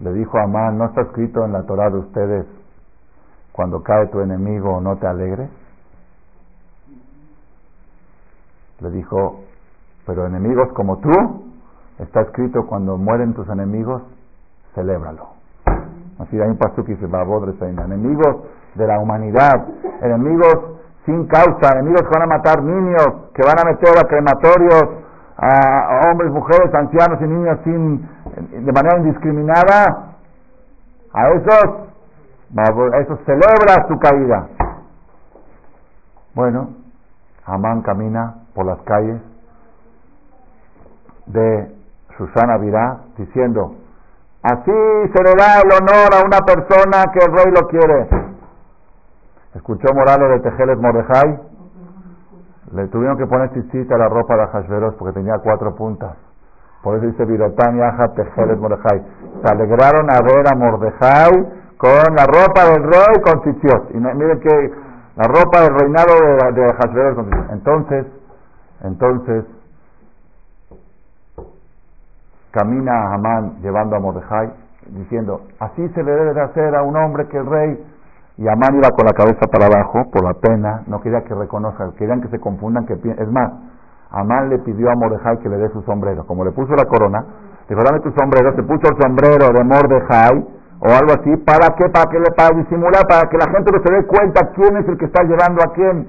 [0.00, 2.46] Le dijo a Amán, ¿no está escrito en la Torah de ustedes
[3.52, 5.48] cuando cae tu enemigo no te alegres?
[8.80, 9.40] Le dijo,
[10.04, 11.10] pero enemigos como tú,
[11.98, 14.02] está escrito cuando mueren tus enemigos,
[14.74, 15.28] celébralo.
[16.18, 18.36] Así hay un pasuk que dice, enemigos
[18.74, 19.68] de la humanidad,
[20.02, 20.74] enemigos
[21.06, 25.03] sin causa, enemigos que van a matar niños, que van a meter a crematorios
[25.36, 28.08] a hombres, mujeres, ancianos y niños sin,
[28.64, 30.14] de manera indiscriminada,
[31.12, 31.64] a esos,
[32.56, 34.48] a esos celebra su caída.
[36.34, 36.70] Bueno,
[37.46, 39.20] Amán camina por las calles
[41.26, 41.74] de
[42.16, 43.76] Susana Virá diciendo,
[44.42, 44.72] así
[45.14, 48.08] se le da el honor a una persona que el rey lo quiere.
[49.54, 51.53] ¿Escuchó Morales de Tejeles Mordejai?
[52.72, 56.16] Le tuvieron que poner chichita la ropa de Hashverosh porque tenía cuatro puntas.
[56.82, 59.02] Por eso dice Virotán Yaha Tejeles Mordejai.
[59.42, 61.32] Se alegraron a ver a Mordejai
[61.76, 63.90] con la ropa del rey con chichiot.
[63.94, 64.72] Y miren que
[65.16, 68.06] la ropa del reinado de, de Hashverosh Entonces,
[68.82, 69.44] entonces,
[72.50, 74.52] camina a Amán llevando a Mordejai,
[74.88, 77.86] diciendo, así se le debe de hacer a un hombre que el rey,
[78.36, 81.90] y Amán iba con la cabeza para abajo por la pena, no quería que reconozca,
[81.96, 83.52] querían que se confundan, que es más,
[84.10, 87.24] Amán le pidió a Mordejai que le dé su sombrero, como le puso la corona,
[87.68, 90.48] dijo, dame tu sombrero, se puso el sombrero de Mordejai,
[90.80, 91.88] o algo así, ¿para qué?
[91.88, 94.88] Para que le para disimular, para que la gente no se dé cuenta quién es
[94.88, 96.08] el que está llevando a quién.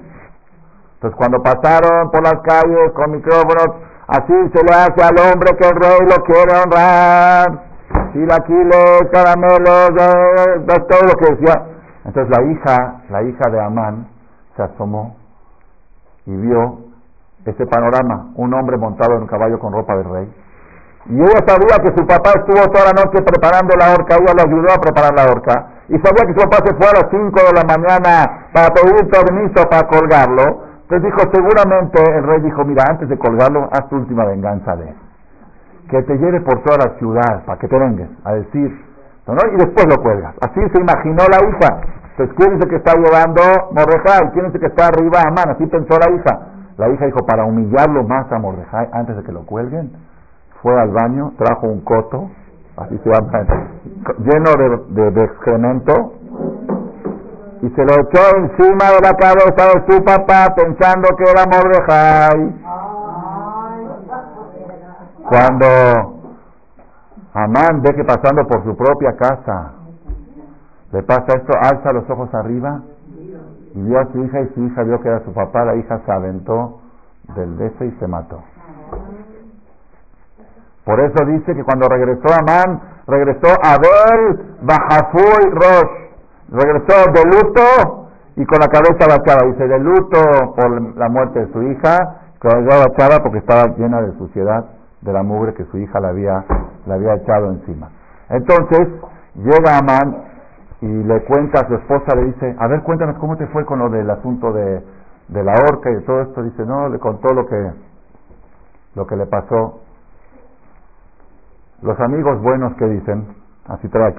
[0.94, 5.66] Entonces cuando pasaron por las calles con micrófonos, Así se le hace al hombre que
[5.66, 7.66] el rey lo quiere honrar.
[8.12, 9.90] Chilaquiles, caramelos,
[10.88, 11.75] todo lo que decía.
[12.06, 14.06] Entonces la hija, la hija de Amán,
[14.56, 15.16] se asomó
[16.24, 16.78] y vio
[17.44, 20.34] ese panorama, un hombre montado en un caballo con ropa de rey.
[21.06, 24.42] Y ella sabía que su papá estuvo toda la noche preparando la horca, ella le
[24.42, 27.30] ayudó a preparar la horca, y sabía que su papá se fue a las 5
[27.30, 32.84] de la mañana para pedir permiso para colgarlo, entonces dijo, seguramente el rey dijo, mira,
[32.88, 34.96] antes de colgarlo, haz tu última venganza de él.
[35.90, 38.84] Que te lleve por toda la ciudad, para que te vengas a decir,
[39.34, 39.40] ¿no?
[39.52, 40.34] y después lo cuelgas.
[40.40, 41.80] Así se imaginó la hija.
[42.10, 44.30] Entonces, ¿quién es el que está llevando Mordejai?
[44.32, 45.50] ¿Quién es el que está arriba Amán?
[45.50, 46.40] Así pensó la hija.
[46.78, 49.92] La hija dijo, para humillarlo más a Mordejai, antes de que lo cuelguen,
[50.62, 52.30] fue al baño, trajo un coto,
[52.76, 53.44] así se llama,
[54.18, 56.12] lleno de, de excremento,
[57.62, 62.54] y se lo echó encima de la cabeza de su papá pensando que era Mordejai.
[65.28, 66.15] Cuando
[67.36, 69.72] Amán ve que pasando por su propia casa
[70.90, 72.80] le pasa esto, alza los ojos arriba
[73.74, 76.00] y vio a su hija y su hija vio que era su papá, la hija
[76.06, 76.80] se aventó
[77.34, 78.42] del beso y se mató.
[80.86, 86.06] Por eso dice que cuando regresó Amán, regresó a ver Bajafuy Rosh
[86.48, 89.46] regresó de luto y con la cabeza agachada.
[89.48, 91.98] Dice, de luto por la muerte de su hija,
[92.38, 96.00] con la cabeza agachada porque estaba llena de suciedad de la mugre que su hija
[96.00, 96.44] le había,
[96.86, 97.90] le había echado encima.
[98.28, 98.88] Entonces,
[99.34, 100.24] llega Amán
[100.80, 103.78] y le cuenta a su esposa, le dice, a ver, cuéntanos cómo te fue con
[103.78, 104.82] lo del asunto de,
[105.28, 106.42] de la horca y de todo esto.
[106.42, 107.72] Dice, no, le contó lo que,
[108.94, 109.80] lo que le pasó.
[111.82, 113.26] Los amigos buenos que dicen,
[113.68, 114.14] así trae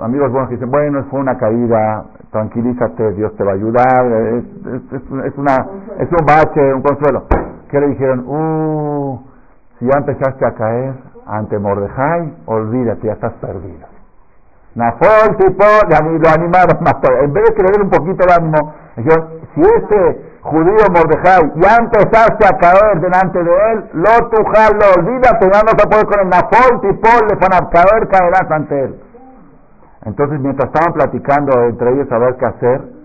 [0.00, 4.44] amigos buenos que dicen, bueno, fue una caída, tranquilízate, Dios te va a ayudar, es,
[4.92, 5.56] es, una,
[5.98, 7.26] es un bache, un consuelo.
[7.68, 8.24] ¿Qué le dijeron?
[8.26, 9.20] Uh,
[9.78, 10.94] si ya empezaste a caer,
[11.26, 13.86] ante Mordejai, olvídate, ya estás perdido.
[14.74, 19.60] Nafol, tipo, lo animaron más En vez de creer un poquito de ánimo, dijeron, si
[19.62, 25.62] este judío Mordejai ya empezaste a caer delante de él, lo tu jalo, olvídate, ya
[25.62, 29.00] no te puedes con el Nafol, tipo, le van a caer, caerás ante él.
[30.04, 32.96] Entonces, mientras estaban platicando entre ellos a ver qué hacer,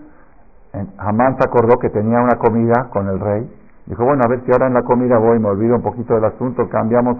[0.98, 3.61] Hamán se acordó que tenía una comida con el rey.
[3.86, 6.24] Dijo, bueno, a ver si ahora en la comida voy, me olvido un poquito del
[6.24, 7.16] asunto, cambiamos,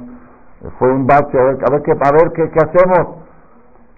[0.79, 3.23] fue un bache, a ver, a ver, qué, a ver qué, qué hacemos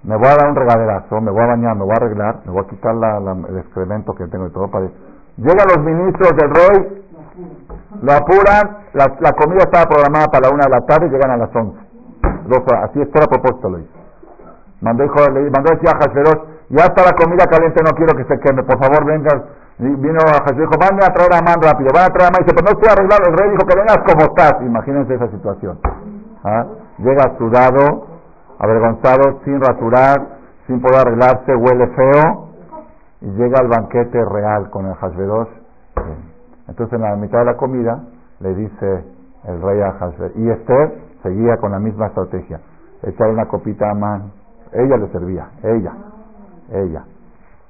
[0.05, 2.53] me voy a dar un regaderazo, me voy a bañar, me voy a arreglar, me
[2.53, 3.17] voy a quitar la,
[3.49, 4.87] el excremento que tengo y todo para...
[5.39, 7.05] Llegan los ministros del rey,
[8.03, 11.31] lo apuran, la, la, comida estaba programada para la una de la tarde y llegan
[11.31, 11.79] a las once.
[12.83, 13.89] Así es, todo a propósito lo hizo.
[14.83, 15.99] Mandó, hijo, le mandó decir a
[16.69, 19.43] ya está la comida caliente, no quiero que se queme, por favor venga.
[19.79, 22.55] Vino Hashverosh, dijo, van a traer a Man rápido, van a traer a Man, dice,
[22.55, 24.63] pero no estoy arreglado, el rey dijo que vengas como estás.
[24.63, 25.79] Imagínense esa situación.
[26.45, 26.67] ¿Ah?
[26.99, 28.07] Llega sudado,
[28.59, 32.49] avergonzado, sin rasurar, sin poder arreglarse, huele feo,
[33.21, 35.49] y llega al banquete real con el Hashverosh.
[36.69, 38.05] Entonces en la mitad de la comida
[38.41, 39.05] le dice
[39.45, 42.61] el rey a Hashverosh, y Esther seguía con la misma estrategia,
[43.03, 44.33] echar una copita a Amán,
[44.73, 45.93] ella le servía, ella,
[46.71, 47.05] ella.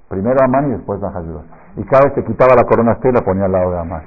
[0.09, 1.64] Primero a Amán y después a Hashverosh.
[1.77, 4.03] Y cada vez que quitaba la corona Esther la ponía al lado de Amán.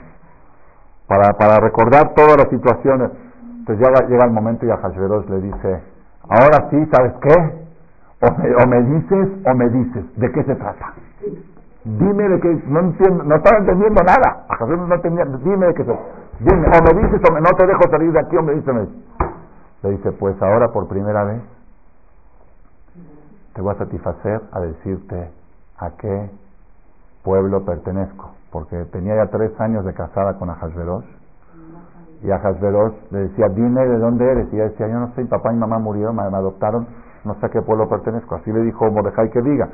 [1.08, 3.12] Para, para recordar todas las situaciones.
[3.60, 5.82] Entonces llega, llega el momento y a Hashverosh le dice,
[6.30, 7.68] Ahora sí, ¿sabes qué?
[8.20, 10.18] O me, dices o me dices.
[10.18, 10.94] ¿De qué se trata?
[11.84, 14.46] Dime de qué, no entiendo, no estaba entendiendo nada.
[14.60, 15.98] No entendía, dime de qué se
[16.40, 18.74] Dime, o me dices o no te dejo salir de aquí o me dices.
[18.74, 18.88] Me
[19.84, 21.42] Le dice, pues ahora por primera vez
[23.54, 25.32] te voy a satisfacer a decirte
[25.80, 26.30] a qué
[27.28, 28.32] pueblo pertenezco.
[28.54, 31.04] Porque tenía ya tres años de casada con Ahasverosh
[32.24, 34.48] y a Hasberos le decía, dime de dónde eres.
[34.54, 36.88] Y ella decía, yo no sé, mi papá y mamá murieron, me, adoptaron,
[37.26, 38.36] no sé a qué pueblo pertenezco.
[38.36, 39.68] Así le dijo Mordejai que diga.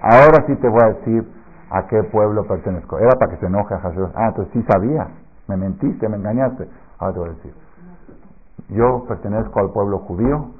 [0.00, 1.28] Ahora sí te voy a decir
[1.70, 2.98] a qué pueblo pertenezco.
[2.98, 4.12] Era para que se enoje a Hasberos.
[4.14, 5.08] Ah, entonces sí sabías,
[5.48, 6.68] me mentiste, me engañaste.
[7.00, 7.54] Ahora te voy a decir.
[8.68, 10.59] Yo pertenezco al pueblo judío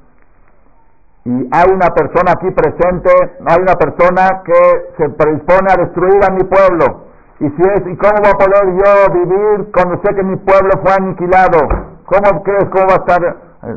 [1.24, 3.10] y hay una persona aquí presente,
[3.46, 7.10] hay una persona que se predispone a destruir a mi pueblo.
[7.40, 10.70] Y si es, ¿y cómo voy a poder yo vivir cuando sé que mi pueblo
[10.82, 11.58] fue aniquilado?
[12.06, 12.64] ¿Cómo crees?
[12.70, 13.36] ¿Cómo va a estar?
[13.62, 13.76] Eh,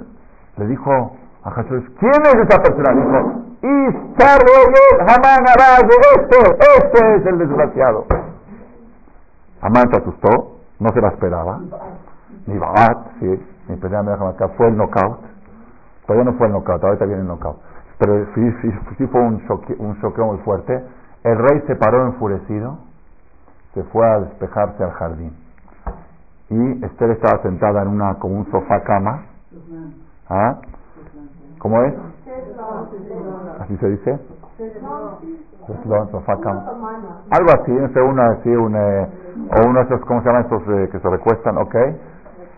[0.58, 2.94] le dijo a Jesús, ¿quién es esa persona?
[2.94, 3.44] Dijo,
[5.02, 5.46] Hamán
[6.16, 6.38] este,
[6.78, 8.06] este es el desgraciado.
[9.62, 11.60] Hamán se asustó, no se la esperaba.
[12.46, 15.33] Ni Baat, sí, me acá, fue el knockout.
[16.06, 17.58] Todavía no fue el knockout, ahorita viene el knockout.
[17.98, 20.84] Pero sí, sí, sí fue un choque, un choque muy fuerte.
[21.24, 22.78] El rey se paró enfurecido
[23.74, 25.34] se fue a despejarse al jardín.
[26.50, 29.26] Y Esther estaba sentada en una como un sofá cama.
[30.30, 30.58] ¿Ah?
[31.58, 31.94] ¿Cómo es?
[33.62, 34.20] ¿Así se dice?
[36.12, 36.66] Sofá cama.
[37.32, 39.08] Algo así, no una así, un, eh,
[39.52, 41.58] o uno de esos, ¿cómo se llaman estos eh, que se recuestan?
[41.58, 41.76] ¿Ok?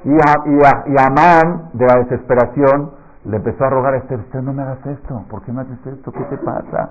[0.04, 2.92] Y, a, y, a, y Amán, de la desesperación,
[3.26, 5.86] le empezó a rogar a Esther, Esther, no me hagas esto, ¿por qué me haces
[5.86, 6.12] esto?
[6.12, 6.90] ¿Qué te pasa?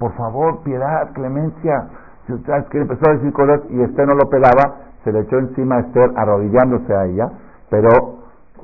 [0.00, 1.86] por favor, piedad, clemencia,
[2.70, 5.80] que empezó a decir cosas y Esther no lo pelaba, se le echó encima a
[5.80, 7.30] Esther arrodillándose a ella,
[7.68, 8.18] pero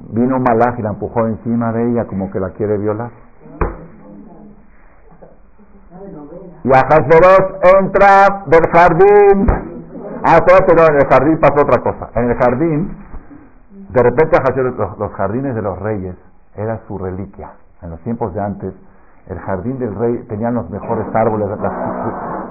[0.09, 3.11] vino malaj y la empujó encima de ella como que la quiere violar.
[6.64, 9.47] Y a entra del jardín.
[10.24, 12.11] Ah, pero en el jardín pasó otra cosa.
[12.16, 12.97] En el jardín,
[13.90, 14.36] de repente
[14.99, 16.16] los jardines de los reyes
[16.57, 17.53] era su reliquia.
[17.83, 18.75] En los tiempos de antes,
[19.29, 21.49] el jardín del rey tenían los mejores árboles,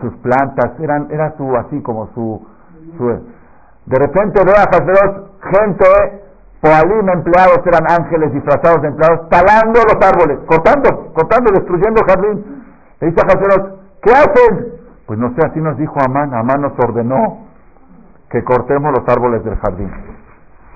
[0.01, 2.41] sus, plantas, eran, era su, así como su,
[3.85, 4.67] de repente ve a
[5.51, 5.85] gente,
[6.61, 12.65] poalim empleados, eran ángeles disfrazados de empleados, talando los árboles, cortando, cortando, destruyendo el jardín.
[12.99, 14.73] Le dice a ¿qué hacen?
[15.05, 17.45] Pues no sé, así nos dijo Amán, Amán nos ordenó
[18.29, 19.91] que cortemos los árboles del jardín.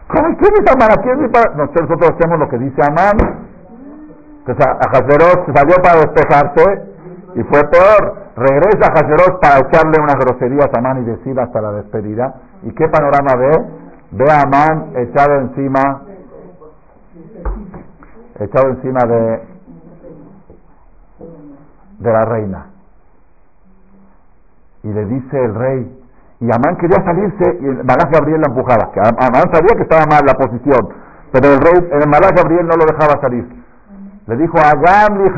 [0.10, 0.36] ¿Cómo?
[0.38, 0.89] ¿Quién es Amán?
[1.03, 3.16] ¿Quién es Nosotros hacemos lo que dice Amán.
[4.39, 4.89] Entonces a
[5.55, 6.89] salió para despejarse
[7.36, 8.18] y fue peor.
[8.36, 12.34] Regresa a para echarle unas groserías a Amán y decir hasta la despedida.
[12.64, 13.66] ¿Y qué panorama ve?
[14.12, 16.01] Ve a Amán echado encima,
[18.39, 19.43] echado encima de,
[21.99, 22.66] de la reina.
[24.82, 25.99] Y le dice el rey,
[26.42, 28.92] y Amán quería salirse y malaj Gabriel la empujaba.
[28.92, 30.90] Que Amán sabía que estaba mal la posición,
[31.32, 33.46] pero el rey, el malaj Gabriel no lo dejaba salir.
[34.26, 35.30] Le dijo, Agam mi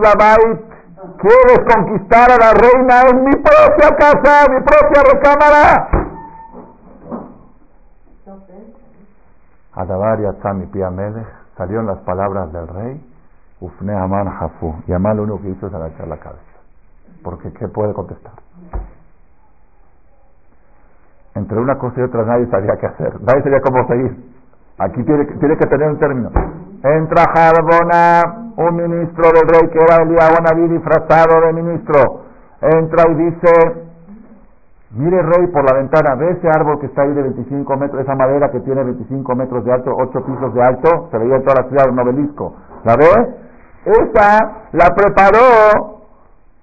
[0.00, 0.70] babait.
[1.18, 5.88] ¿Quieres conquistar a la reina en mi propia casa, mi propia recámara?
[9.74, 10.90] Adavar Yatzami Pia
[11.56, 13.00] salieron las palabras del rey,
[13.60, 14.74] Ufne Amán Hafu.
[14.86, 16.40] Y Amán lo único que hizo es agachar la cabeza.
[17.22, 18.32] Porque ¿qué puede contestar?
[21.34, 23.20] Entre una cosa y otra nadie sabía qué hacer.
[23.22, 24.30] Nadie sabía cómo seguir.
[24.78, 26.30] Aquí tiene, que tener un término.
[26.82, 32.22] Entra Jarbona, un ministro del rey que era Eliab disfrazado de ministro.
[32.62, 33.52] Entra y dice,
[34.92, 38.14] mire rey por la ventana, ve ese árbol que está ahí de 25 metros, esa
[38.14, 41.68] madera que tiene 25 metros de alto, 8 pisos de alto, se veía toda la
[41.68, 42.54] ciudad un obelisco.
[42.84, 43.34] ¿La ve?
[43.84, 44.38] Esa
[44.72, 46.00] la preparó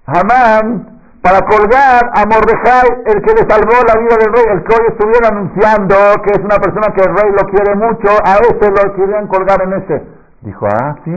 [0.07, 4.73] Hamán para colgar a Mordejai, el que le salvó la vida del rey, el que
[4.73, 8.71] hoy estuvieron anunciando que es una persona que el rey lo quiere mucho, a ese
[8.71, 10.03] lo querían colgar en ese.
[10.41, 11.11] Dijo, ah, sí,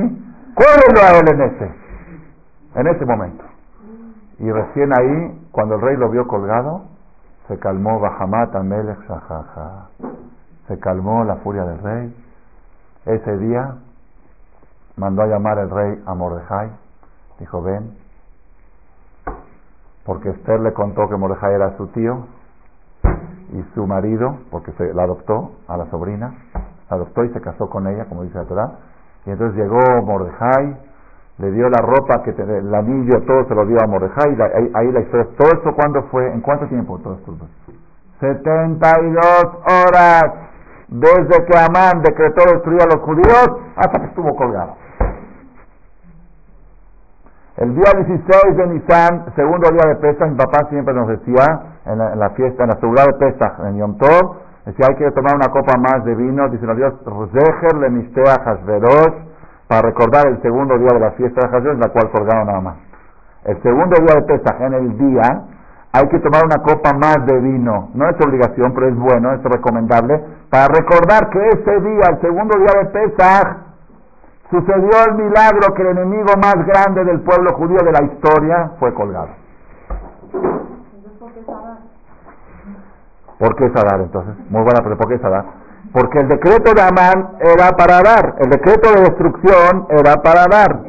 [0.54, 1.70] cóbrelo a él en ese,
[2.74, 3.44] en ese momento.
[4.38, 6.82] Y recién ahí, cuando el rey lo vio colgado,
[7.46, 9.88] se calmó Bahamat Amelech Shahaha.
[10.66, 12.16] Se calmó la furia del rey.
[13.06, 13.74] Ese día
[14.96, 16.70] mandó a llamar el rey a Mordejai.
[17.38, 17.96] Dijo, ven,
[20.10, 22.26] porque Esther le contó que Mordejai era su tío
[23.52, 26.34] y su marido, porque se la adoptó a la sobrina,
[26.90, 28.72] la adoptó y se casó con ella, como dice la Torah.
[29.24, 30.76] Y entonces llegó Mordejai,
[31.38, 34.36] le dio la ropa, que el anillo, todo se lo dio a Mordejai,
[34.74, 35.28] ahí, la historia.
[35.38, 36.26] ¿Todo esto cuándo fue?
[36.32, 37.32] ¿En cuánto tiempo todo esto?
[38.18, 39.22] 72
[39.62, 40.24] horas
[40.88, 44.74] desde que Amán decretó destruir a los judíos hasta que estuvo colgado.
[47.60, 51.44] El día 16 de Nisan, segundo día de Pesach, mi papá siempre nos decía
[51.84, 55.34] en la, fiesta, en la seguridad de Pesach, en Yom Tov, decía hay que tomar
[55.36, 59.12] una copa más de vino, dice los Dios, Zeher le mistea Hashverosh,
[59.68, 62.76] para recordar el segundo día de la fiesta de Hashverosh, la cual colgaron nada más.
[63.44, 65.42] El segundo día de Pesach, en el día,
[65.92, 67.90] hay que tomar una copa más de vino.
[67.92, 72.56] No es obligación, pero es bueno, es recomendable, para recordar que ese día, el segundo
[72.56, 73.69] día de Pesach,
[74.50, 78.92] Sucedió el milagro que el enemigo más grande del pueblo judío de la historia fue
[78.94, 79.28] colgado.
[83.38, 84.34] ¿Por qué Sadar entonces?
[84.50, 85.44] Muy buena pero ¿por qué Sadar?
[85.92, 90.80] Porque el decreto de Amán era para dar, el decreto de destrucción era para dar.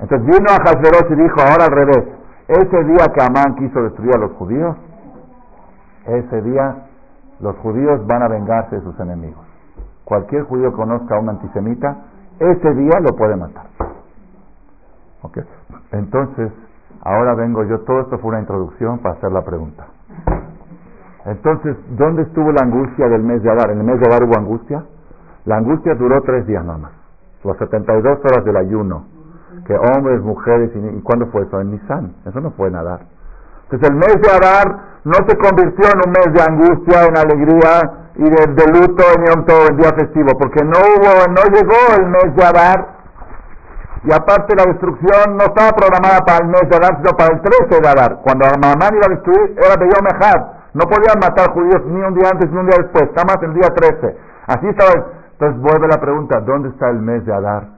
[0.00, 2.04] Entonces vino a Hasberos y dijo, ahora al revés,
[2.48, 4.76] ese día que Amán quiso destruir a los judíos,
[6.06, 6.76] ese día
[7.40, 9.44] los judíos van a vengarse de sus enemigos.
[10.04, 11.96] Cualquier judío conozca a un antisemita,
[12.38, 13.66] ese día lo puede matar.
[15.92, 16.52] Entonces,
[17.02, 19.86] ahora vengo yo, todo esto fue una introducción para hacer la pregunta.
[21.24, 23.70] Entonces, ¿dónde estuvo la angustia del mes de Adar?
[23.70, 24.84] ¿En el mes de Adar hubo angustia?
[25.44, 26.92] La angustia duró tres días nada más.
[27.44, 29.04] Las 72 horas del ayuno.
[29.66, 31.60] Que hombres, mujeres, y, ¿y cuándo fue eso?
[31.60, 32.14] En Nisan.
[32.24, 33.00] Eso no fue en Adar.
[33.64, 38.07] Entonces, el mes de Adar no se convirtió en un mes de angustia, en alegría,
[38.18, 42.06] y de, de luto en todo el día festivo, porque no hubo, no llegó el
[42.06, 42.98] mes de Adar,
[44.04, 47.40] y aparte la destrucción no estaba programada para el mes de Adar, sino para el
[47.40, 48.20] 13 de Adar.
[48.22, 50.06] Cuando Mamán iba a destruir, era de Yom
[50.74, 53.54] No podían matar judíos ni un día antes ni un día después, está más el
[53.54, 54.16] día 13.
[54.46, 54.90] Así estaba.
[55.32, 57.68] Entonces vuelve la pregunta, ¿dónde está el mes de Adar?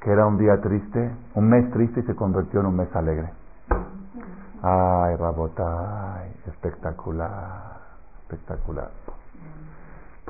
[0.00, 3.30] Que era un día triste, un mes triste y se convirtió en un mes alegre.
[4.62, 7.80] Ay, Rabotay, espectacular,
[8.22, 8.88] espectacular.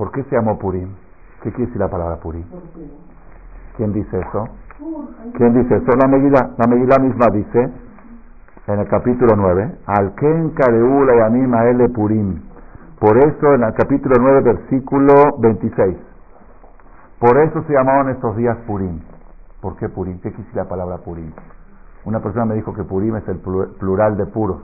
[0.01, 0.95] ¿Por qué se llamó Purim?
[1.43, 2.43] ¿Qué quiere decir la palabra Purim?
[3.77, 4.49] ¿Quién dice eso?
[5.37, 5.93] ¿Quién dice eso?
[5.95, 7.71] La Megilá, la misma dice
[8.67, 12.41] en el capítulo 9, Al Ken Kareula y Anima L Purim.
[12.99, 15.99] Por eso en el capítulo 9, versículo 26.
[17.19, 19.01] Por eso se llamaban estos días Purim.
[19.61, 20.15] ¿Por qué Purim?
[20.21, 21.31] ¿Qué quiere decir la palabra Purim?
[22.07, 24.63] Una persona me dijo que Purim es el plural de puro.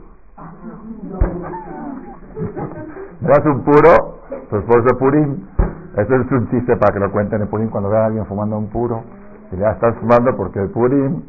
[3.21, 4.17] ¿No es un puro?
[4.49, 5.47] Su esposo Purim.
[5.95, 8.57] Eso es un chiste para que lo cuenten en Purim cuando vean a alguien fumando
[8.57, 9.03] un puro.
[9.51, 11.21] Y ya estás fumando porque es Purim.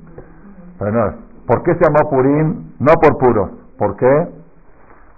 [0.78, 1.14] Pero no,
[1.46, 2.72] ¿por qué se llamó Purim?
[2.78, 3.50] No por puros.
[3.78, 4.28] ¿Por qué?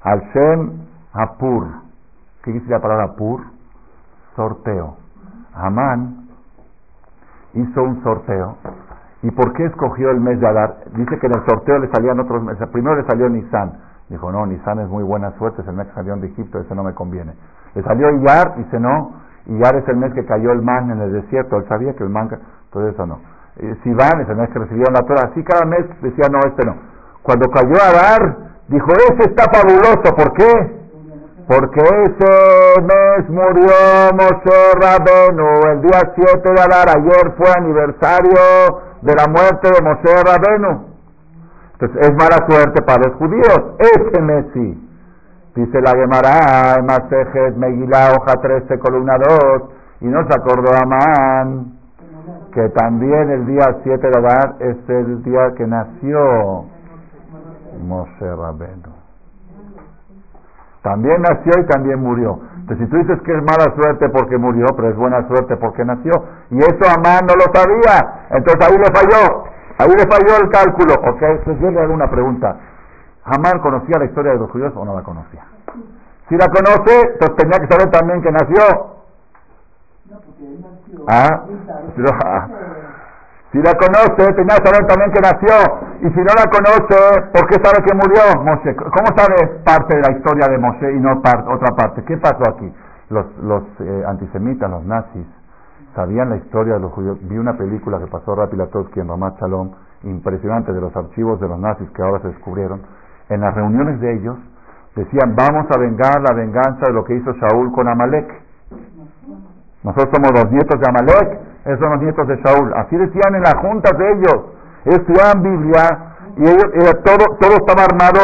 [0.03, 0.73] Al Shem
[1.13, 1.67] Apur.
[2.43, 3.43] ¿Qué dice la palabra Pur?
[4.37, 4.97] Sorteo.
[5.55, 6.29] Amán
[7.55, 8.57] hizo un sorteo.
[9.23, 10.77] ¿Y por qué escogió el mes de Adar?
[10.95, 12.67] Dice que en el sorteo le salían otros meses.
[12.69, 13.73] Primero le salió Nisan.
[14.09, 16.75] Dijo, no, Nisan es muy buena suerte, es el mes que salió de Egipto, ese
[16.75, 17.33] no me conviene.
[17.75, 21.13] Le salió Iyar, dice no, Iyar es el mes que cayó el man en el
[21.13, 22.29] desierto, él sabía que el man,
[22.71, 23.19] todo eso no.
[23.57, 26.65] Eh, Sivan es el mes que recibieron la Torah, así cada mes decía no, este
[26.65, 26.77] no.
[27.23, 28.37] Cuando cayó Adar,
[28.69, 30.81] dijo, ese está fabuloso, ¿por qué?
[31.47, 33.75] Porque ese mes murió
[34.15, 40.23] Moshe Rabenu, el día 7 de Adar, ayer fue aniversario de la muerte de Moshe
[40.25, 40.87] Rabenu.
[41.73, 44.90] Entonces es mala suerte para los judíos, ese mes sí.
[45.55, 49.63] Dice la Gemara, Masejet Megilá, hoja 13, columna 2,
[50.03, 51.81] y no se acordó Amán
[52.53, 56.65] que también el día 7 de Adar es el día que nació
[57.87, 58.91] Moshe Rabenu.
[60.83, 62.41] También nació y también murió.
[62.61, 65.85] Entonces, si tú dices que es mala suerte porque murió, pero es buena suerte porque
[65.85, 66.13] nació,
[66.51, 69.45] y eso Amán no lo sabía, entonces ahí le falló,
[69.79, 70.95] ahí le falló el cálculo.
[70.95, 72.57] Ok, entonces yo le hago una pregunta.
[73.25, 75.45] ¿Amán conocía la historia de los judíos o no la conocía?
[76.29, 79.01] Si la conoce, pues tenía que saber también que nació.
[81.09, 81.45] Ah,
[82.25, 82.49] ah,
[83.53, 85.55] si la conoce, tenía que saber también que nació.
[86.03, 86.97] Y si no la conoce,
[87.33, 88.77] ¿por qué sabe que murió Moshe?
[88.77, 92.05] ¿Cómo sabe parte de la historia de Moshe y no otra parte?
[92.05, 92.73] ¿Qué pasó aquí?
[93.09, 95.27] Los, los eh, antisemitas, los nazis,
[95.97, 97.19] sabían la historia de los judíos.
[97.23, 99.73] Vi una película que pasó Rapilatowski en Ramat Shalom,
[100.05, 102.83] impresionante, de los archivos de los nazis que ahora se descubrieron.
[103.31, 104.37] En las reuniones de ellos,
[104.97, 108.27] decían, vamos a vengar la venganza de lo que hizo Shaul con Amalek.
[109.83, 112.75] Nosotros somos los nietos de Amalek, esos son los nietos de Shaul.
[112.75, 114.45] Así decían en las juntas de ellos.
[114.85, 115.83] Ellos estudiaban Biblia
[116.37, 118.19] y ellos, todo, todo estaba armado.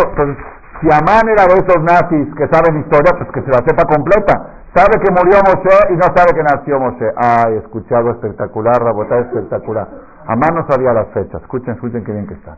[0.81, 4.35] Si Amán era de esos nazis que saben historia, pues que se la sepa completa.
[4.75, 7.07] Sabe que murió Moshe y no sabe que nació Moshe.
[7.17, 9.89] Ay, escuchado espectacular, Rabotá, espectacular.
[10.27, 11.41] Amán no sabía las fechas.
[11.41, 12.57] Escuchen, escuchen qué bien que está.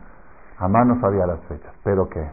[0.59, 1.73] Amán no sabía las fechas.
[1.83, 2.29] ¿Pero qué?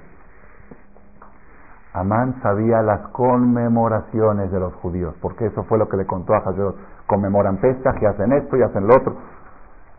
[1.93, 6.39] Amán sabía las conmemoraciones de los judíos, porque eso fue lo que le contó a
[6.39, 6.75] Hazard.
[7.07, 9.17] Conmemoran Pesach y hacen esto y hacen lo otro.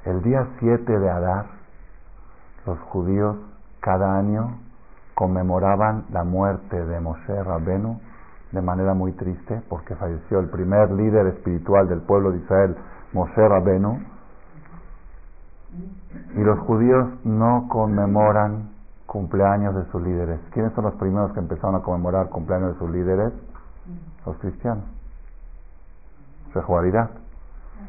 [0.05, 1.45] El día 7 de Adar,
[2.65, 3.37] los judíos
[3.79, 4.59] cada año
[5.15, 7.99] conmemoraban la muerte de Moshe Rabenu
[8.51, 12.77] de manera muy triste, porque falleció el primer líder espiritual del pueblo de Israel,
[13.13, 13.99] Moshe Rabenu.
[16.35, 18.69] Y los judíos no conmemoran
[19.05, 20.39] cumpleaños de sus líderes.
[20.51, 23.33] ¿Quiénes son los primeros que empezaron a conmemorar cumpleaños de sus líderes?
[24.25, 24.83] Los cristianos.
[26.53, 27.09] Sejuaridad.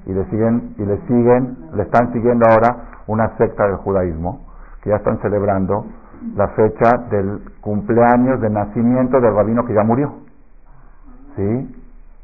[0.06, 4.40] Y le siguen, y le siguen, le están siguiendo ahora una secta del judaísmo,
[4.82, 5.86] que ya están celebrando
[6.34, 10.14] la fecha del cumpleaños de nacimiento del rabino que ya murió.
[11.36, 11.74] ¿Sí?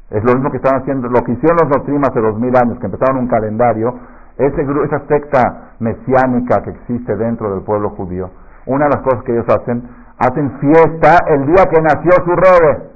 [0.09, 2.77] Es lo mismo que están haciendo, lo que hicieron los notrimas hace dos mil años,
[2.79, 3.93] que empezaron un calendario,
[4.37, 8.29] ese, esa secta mesiánica que existe dentro del pueblo judío,
[8.65, 12.95] una de las cosas que ellos hacen, hacen fiesta el día que nació su rebe.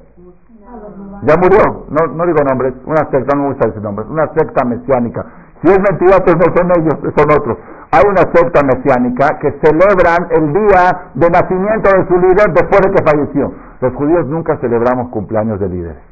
[1.23, 4.65] Ya murió, no, no digo nombres, una secta, no me gusta decir nombres, una secta
[4.65, 5.25] mesiánica.
[5.61, 7.57] Si es mentira, pues no son ellos, son otros.
[7.91, 12.91] Hay una secta mesiánica que celebran el día de nacimiento de su líder después de
[12.91, 13.53] que falleció.
[13.81, 16.03] Los judíos nunca celebramos cumpleaños de líderes.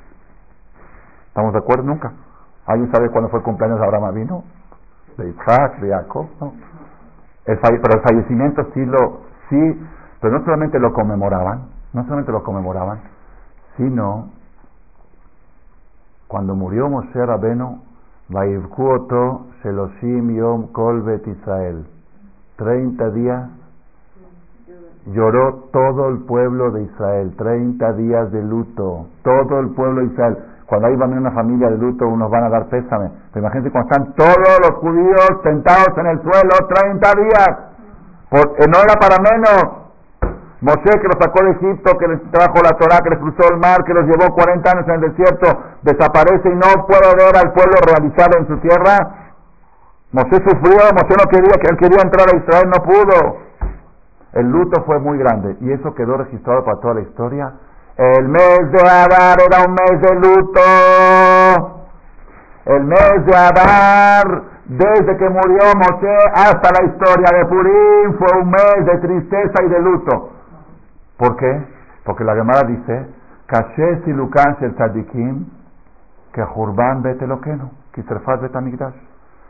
[1.27, 1.83] ¿Estamos de acuerdo?
[1.83, 2.11] Nunca.
[2.65, 4.43] ¿Alguien sabe cuándo fue el cumpleaños de Abraham vino?
[5.17, 6.53] De Isaac, de.
[7.45, 9.87] El pero el fallecimiento sí lo, Sí,
[10.19, 12.99] pero no solamente lo conmemoraban, no solamente lo conmemoraban,
[13.77, 14.29] sino
[16.27, 17.79] cuando murió Moshe Rabeno,
[18.29, 21.85] Vaivkuoto Sheloshim Yom Kolbet Israel.
[22.57, 23.49] Treinta días
[25.05, 30.37] lloró todo el pueblo de Israel, treinta días de luto, todo el pueblo de Israel.
[30.65, 33.11] Cuando hay una familia de luto, unos van a dar pésame.
[33.37, 37.49] Pero imagínense cuando están todos los judíos sentados en el suelo, treinta días.
[38.31, 39.85] Eh, no era para menos.
[40.61, 43.59] Moshe que los sacó de Egipto, que les trajo la Torah, que les cruzó el
[43.59, 45.45] mar, que los llevó 40 años en el desierto,
[45.83, 48.97] desaparece y no puede ver al pueblo realizado en su tierra.
[50.13, 53.37] Moshe sufrió, Moshe no quería, que él quería entrar a Israel, no pudo.
[54.33, 57.53] El luto fue muy grande y eso quedó registrado para toda la historia.
[57.97, 61.76] El mes de Adar era un mes de luto.
[62.67, 68.49] El mes de Adar desde que murió Moshe hasta la historia de Purim fue un
[68.49, 70.31] mes de tristeza y de luto.
[71.17, 71.65] ¿Por qué?
[72.03, 73.07] Porque la Gemara dice,
[73.45, 75.45] Kashes y Lukan el Tzadikim,
[76.33, 78.95] que Jurban Betelokeno, Kiserfat Betamigdash.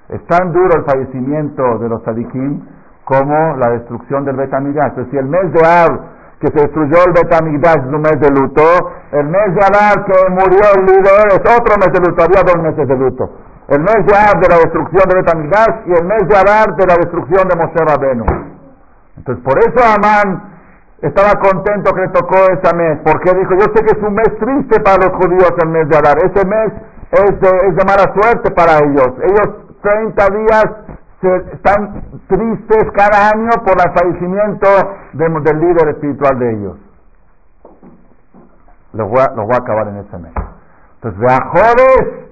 [0.09, 2.61] Es tan duro el fallecimiento de los Tzadikim
[3.03, 4.91] como la destrucción del Betamigdash.
[4.91, 8.30] Es decir, el mes de Av que se destruyó el Betamigdash es un mes de
[8.30, 8.62] luto,
[9.12, 12.62] el mes de Adar que murió el líder es otro mes de luto, había dos
[12.62, 13.30] meses de luto.
[13.70, 16.86] El mes de Adar de la destrucción de Betamidash y el mes de Adar de
[16.86, 18.26] la destrucción de Moshe Rabenu.
[19.18, 20.54] Entonces, por eso Amán
[21.02, 24.30] estaba contento que le tocó ese mes, porque dijo, yo sé que es un mes
[24.40, 26.72] triste para los judíos el mes de Adar, ese mes
[27.12, 29.10] es de, es de mala suerte para ellos.
[29.24, 30.66] Ellos 30 días
[31.22, 34.68] se, están tristes cada año por el fallecimiento
[35.13, 36.78] del líder espiritual de ellos.
[38.93, 40.34] Los voy, a, acabar en ese mes.
[40.95, 42.28] Entonces, Beajodes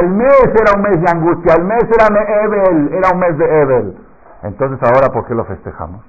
[0.00, 2.10] el mes era un mes de angustia, el mes era
[2.44, 3.96] Ebel, era un mes de Ebel.
[4.42, 6.04] Entonces, ahora, ¿por qué lo festejamos?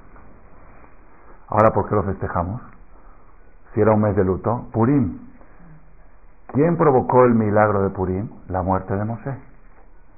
[1.48, 2.60] Ahora, ¿por qué lo festejamos?
[3.72, 5.18] Si era un mes de luto, Purim.
[6.48, 8.28] ¿Quién provocó el milagro de Purim?
[8.48, 9.34] La muerte de Moshe.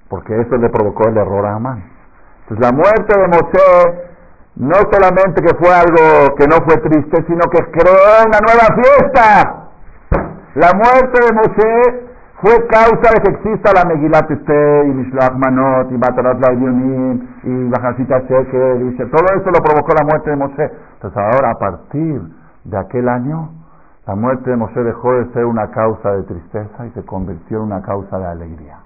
[0.09, 1.85] Porque eso le provocó el error a Amán.
[2.43, 4.07] Entonces la muerte de Moshe
[4.57, 9.69] no solamente que fue algo que no fue triste, sino que creó una nueva fiesta.
[10.55, 12.07] La muerte de Moshe
[12.41, 18.21] fue causa de que exista la Megilat y Mishloach Manot y Batarat Yunim y Bajacita
[18.21, 20.71] Sheker dice todo eso lo provocó la muerte de Moshe.
[20.95, 22.23] Entonces ahora a partir
[22.65, 23.51] de aquel año
[24.07, 27.65] la muerte de Moshe dejó de ser una causa de tristeza y se convirtió en
[27.65, 28.86] una causa de alegría.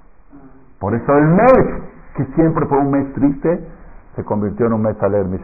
[0.81, 1.83] Por eso el mes,
[2.17, 3.69] que siempre fue un mes triste,
[4.17, 5.39] se convirtió en un mes alegre.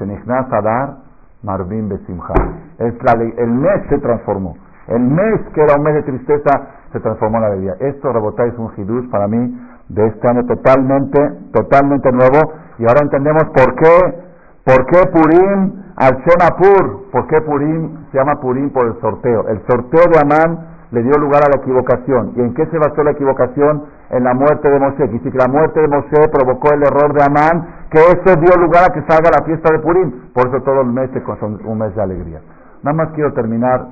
[0.50, 0.96] Adar
[1.42, 2.34] Marvin Besimha.
[2.78, 4.56] El mes se transformó.
[4.88, 6.50] El mes que era un mes de tristeza
[6.92, 7.74] se transformó en alegría.
[7.80, 11.18] Esto, Rebotai, es un hidush para mí de este año totalmente,
[11.52, 12.52] totalmente nuevo.
[12.78, 14.22] Y ahora entendemos por qué,
[14.64, 19.48] por qué Purim al Shemapur, por qué Purim se llama Purim por el sorteo.
[19.48, 22.32] El sorteo de Amán le dio lugar a la equivocación.
[22.36, 23.84] ¿Y en qué se basó la equivocación?
[24.10, 25.08] En la muerte de Moshe.
[25.08, 28.84] Dice que la muerte de Moshe provocó el error de Amán, que eso dio lugar
[28.90, 30.32] a que salga la fiesta de Purim.
[30.32, 32.40] Por eso todo el mes es un mes de alegría.
[32.82, 33.86] Nada más quiero terminar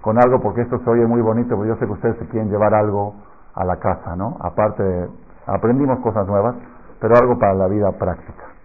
[0.00, 2.48] con algo porque esto se oye muy bonito, porque yo sé que ustedes se quieren
[2.48, 3.14] llevar algo
[3.54, 4.36] a la casa, ¿no?
[4.40, 5.08] Aparte
[5.46, 6.54] aprendimos cosas nuevas,
[7.00, 8.55] pero algo para la vida práctica.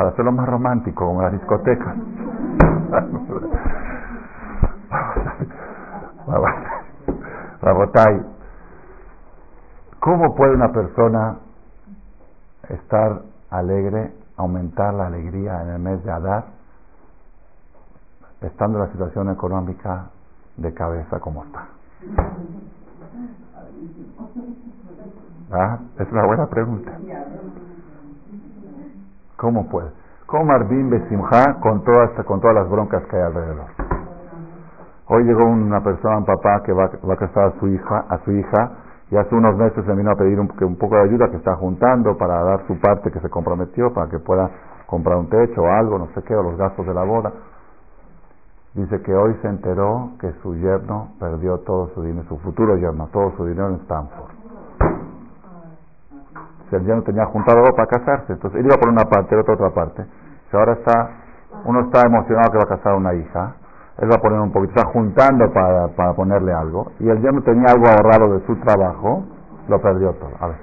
[0.00, 1.94] Para hacerlo más romántico, como las discotecas.
[7.60, 8.22] Rabotay,
[9.98, 11.36] ¿cómo puede una persona
[12.70, 13.20] estar
[13.50, 16.46] alegre, aumentar la alegría en el mes de Adar,
[18.40, 20.06] estando la situación económica
[20.56, 21.66] de cabeza como está?
[25.52, 25.78] ¿Ah?
[25.98, 26.90] Es una buena pregunta.
[29.40, 29.88] ¿Cómo puede?
[30.26, 33.68] ¿Cómo Marvin Besimha con todas, con todas las broncas que hay alrededor?
[35.08, 38.18] Hoy llegó una persona, un papá que va, va a casar a su hija, a
[38.18, 38.70] su hija,
[39.10, 41.56] y hace unos meses se vino a pedir un, un poco de ayuda que está
[41.56, 44.50] juntando para dar su parte que se comprometió, para que pueda
[44.86, 47.32] comprar un techo o algo, no sé qué, o los gastos de la boda.
[48.74, 53.08] Dice que hoy se enteró que su yerno perdió todo su dinero, su futuro yerno,
[53.10, 54.39] todo su dinero en Stanford.
[56.70, 59.40] Si el yerno tenía juntado algo para casarse, entonces él iba por una parte, el
[59.40, 60.06] otro otra parte.
[60.50, 61.10] Si ahora está,
[61.64, 63.56] uno está emocionado que va a casar una hija,
[63.98, 67.42] él va a poner un poquito, está juntando para, para ponerle algo, y el yerno
[67.42, 69.24] tenía algo ahorrado de su trabajo,
[69.68, 70.30] lo perdió todo.
[70.38, 70.56] A ver.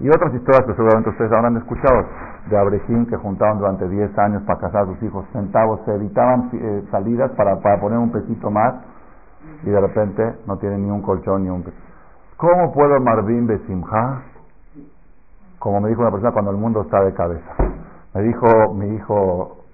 [0.00, 2.04] Y otras historias que seguramente ustedes habrán escuchado,
[2.48, 6.50] de Abrejín que juntaban durante 10 años para casar a sus hijos centavos, se evitaban
[6.52, 8.74] eh, salidas para, para poner un pesito más,
[9.64, 11.64] y de repente no tienen ni un colchón ni un...
[12.36, 14.22] ¿Cómo puedo Marvin Besimha?
[15.64, 17.50] Como me dijo una persona cuando el mundo está de cabeza.
[18.12, 19.64] Me dijo mi hijo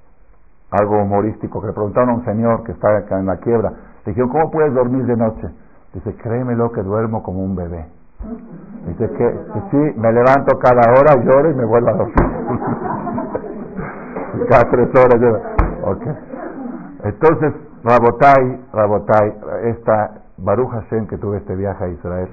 [0.71, 3.73] algo humorístico, que le preguntaron a un señor que está en la quiebra,
[4.07, 5.51] le dijeron, ¿cómo puedes dormir de noche?
[5.93, 7.87] Dice, créemelo que duermo como un bebé.
[8.87, 9.37] Dice que,
[9.73, 12.15] sí, me levanto cada hora, lloro y me vuelvo a dormir.
[14.49, 15.41] cada tres horas lloro.
[17.03, 19.35] Entonces, Rabotai, Rabotai,
[19.65, 22.29] esta Baruch Hashem que tuve este viaje a Israel,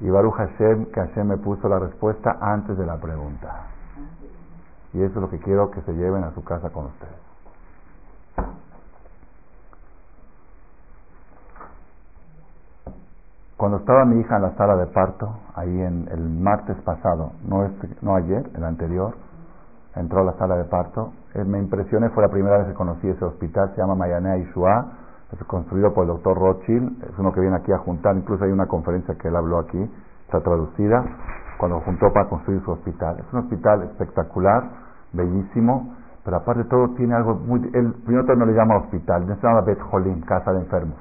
[0.00, 3.66] y Baruch Hashem que Hashem me puso la respuesta antes de la pregunta.
[4.92, 7.28] Y eso es lo que quiero que se lleven a su casa con ustedes.
[13.56, 17.64] Cuando estaba mi hija en la sala de parto, ahí en el martes pasado, no,
[17.64, 19.16] este, no ayer, el anterior,
[19.96, 23.08] entró a la sala de parto, eh, me impresioné, fue la primera vez que conocí
[23.08, 24.97] ese hospital, se llama Mayanea Ishua,
[25.32, 28.50] es construido por el doctor Rothschild, es uno que viene aquí a juntar, incluso hay
[28.50, 29.78] una conferencia que él habló aquí,
[30.24, 31.04] está traducida,
[31.58, 33.18] cuando juntó para construir su hospital.
[33.18, 34.62] Es un hospital espectacular,
[35.12, 37.60] bellísimo, pero aparte de todo tiene algo muy...
[37.74, 39.78] El primero no le llama hospital, no se llama Bet
[40.26, 40.96] casa de enfermos.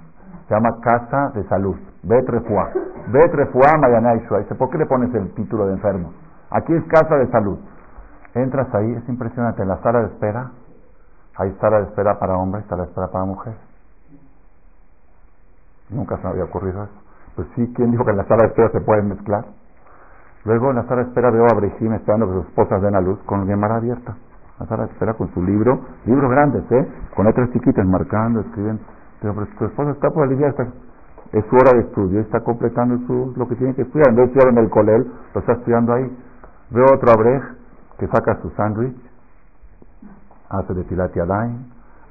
[0.47, 2.71] Se llama casa de salud, Bet Refuá.
[3.11, 4.39] Bet Refuá Mayanaishua.
[4.39, 6.11] Dice, ¿por qué le pones el título de enfermo?
[6.49, 7.59] Aquí es casa de salud.
[8.33, 10.51] Entras ahí, es impresionante, en la sala de espera,
[11.37, 13.66] hay sala de espera para hombres, sala de espera para mujeres.
[15.89, 17.01] Nunca se me había ocurrido eso.
[17.35, 19.45] Pues sí, ¿quién dijo que en la sala de espera se pueden mezclar?
[20.45, 23.01] Luego en la sala de espera veo a Brejim esperando que sus esposas den a
[23.01, 24.15] luz con Gemara abierta.
[24.59, 26.87] La sala de espera con su libro, libros grandes, ¿eh?
[27.15, 28.81] Con letras chiquitas, marcando, escribiendo.
[29.21, 30.67] Pero, su esposa está por aliviar, está,
[31.31, 34.09] es su hora de estudio, está completando su, lo que tiene que estudiar.
[34.09, 36.17] En vez el colel, lo está estudiando ahí.
[36.71, 37.41] Veo otro abrej
[37.99, 38.95] que saca su sándwich,
[40.49, 41.19] hace de tilati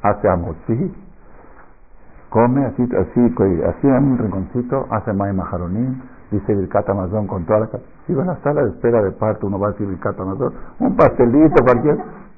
[0.02, 0.94] hace amosí,
[2.36, 3.34] come así, así,
[3.64, 7.68] así en un rinconcito, hace mai majaronín, dice Birkat Amazon con toda la...
[8.06, 10.52] Si va a la sala de espera de parto, uno va a decir Birkat Amazon,
[10.80, 11.96] un pastelito, cualquier...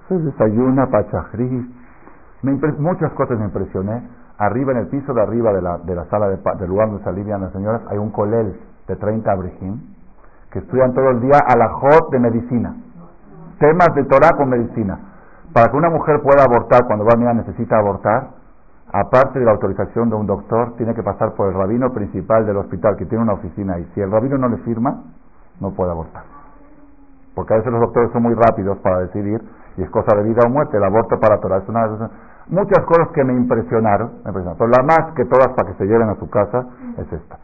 [0.08, 1.74] Se desayuna, pachajrí,
[2.78, 4.08] muchas cosas me impresioné.
[4.38, 7.02] Arriba, en el piso de arriba de la, de la sala de, del lugar donde
[7.02, 9.80] se alivian las señoras, hay un colel de 30 abrejim
[10.52, 12.74] que estudian todo el día a la jod de medicina.
[13.58, 14.98] Temas de Torah con medicina.
[15.52, 18.37] Para que una mujer pueda abortar cuando va a necesita abortar,
[18.92, 22.56] aparte de la autorización de un doctor, tiene que pasar por el rabino principal del
[22.56, 23.90] hospital, que tiene una oficina ahí.
[23.94, 25.02] Si el rabino no le firma,
[25.60, 26.24] no puede abortar.
[27.34, 29.40] Porque a veces los doctores son muy rápidos para decidir,
[29.76, 32.10] y es cosa de vida o muerte, el aborto para Torah es una
[32.48, 35.84] Muchas cosas que me impresionaron, me impresionaron, pero la más que todas para que se
[35.84, 36.66] lleven a su casa
[36.96, 37.38] es esta.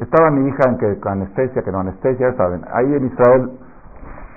[0.00, 2.62] Estaba mi hija en que anestesia, que no anestesia, saben.
[2.72, 3.50] Ahí en Israel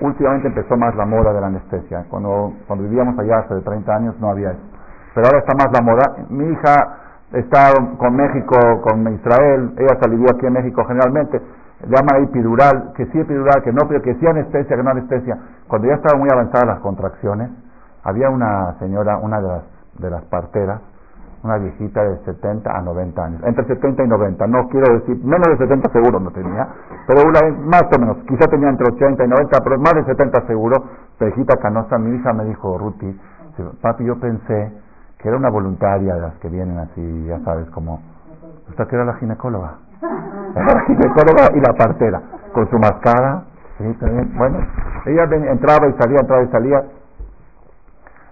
[0.02, 2.06] últimamente empezó más la moda de la anestesia.
[2.10, 4.77] Cuando, cuando vivíamos allá hace 30 años no había eso.
[5.14, 6.28] Pero ahora está más la moda.
[6.30, 6.98] Mi hija
[7.34, 11.42] está con México, con Israel, ella se alivió aquí en México generalmente.
[11.86, 15.38] Llama epidural, que sí epidural, que no, pero que sí anestesia, que no anestesia.
[15.68, 17.52] Cuando ya estaban muy avanzadas las contracciones,
[18.04, 19.64] había una señora, una de las,
[20.00, 20.82] de las parteras,
[21.44, 25.48] una viejita de 70 a 90 años, entre 70 y 90, no quiero decir, menos
[25.50, 26.68] de 70 seguro no tenía,
[27.06, 30.48] pero una, más o menos, quizá tenía entre 80 y 90, pero más de 70
[30.48, 30.84] seguro,
[31.20, 33.20] viejita canosa, mi hija me dijo, Ruti,
[33.82, 34.72] papi, yo pensé
[35.20, 38.02] que era una voluntaria de las que vienen así, ya sabes, como,
[38.70, 39.78] usted que era la ginecóloga,
[40.56, 42.22] era la ginecóloga y la partera,
[42.54, 43.44] con su mascara,
[43.78, 44.60] sí, también, bueno,
[45.06, 46.84] ella entraba y salía, entraba y salía,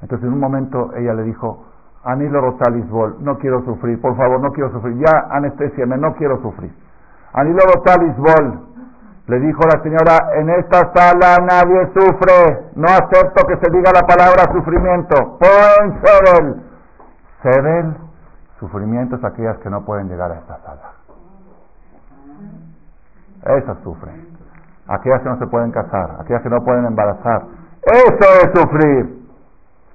[0.01, 1.65] entonces en un momento ella le dijo,
[2.03, 6.71] Anilo Rotalisbol, no quiero sufrir, por favor, no quiero sufrir, ya anestesiame, no quiero sufrir.
[7.33, 8.59] Anilo Rotalisbol,
[9.25, 14.05] le dijo la señora, en esta sala nadie sufre, no acepto que se diga la
[14.05, 15.39] palabra sufrimiento.
[15.39, 16.64] Pon
[17.45, 17.53] Sebel.
[17.53, 17.97] Sebel,
[18.59, 20.93] sufrimiento es aquellas que no pueden llegar a esta sala.
[23.57, 24.27] Esas sufren.
[24.87, 27.43] Aquellas que no se pueden casar, aquellas que no pueden embarazar.
[27.83, 29.25] Eso es sufrir.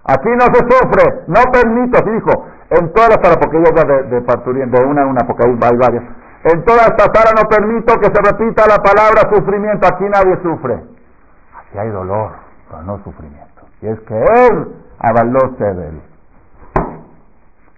[0.05, 3.85] Aquí no se sufre, no permito, así dijo, en todas las salas, porque ella va
[3.85, 6.05] de, de de una en una, porque ahí hay varias.
[6.45, 10.75] En toda esta sala no permito que se repita la palabra sufrimiento, aquí nadie sufre.
[10.75, 12.33] Aquí hay dolor,
[12.71, 13.63] pero no sufrimiento.
[13.83, 16.01] Y es que él avaló él.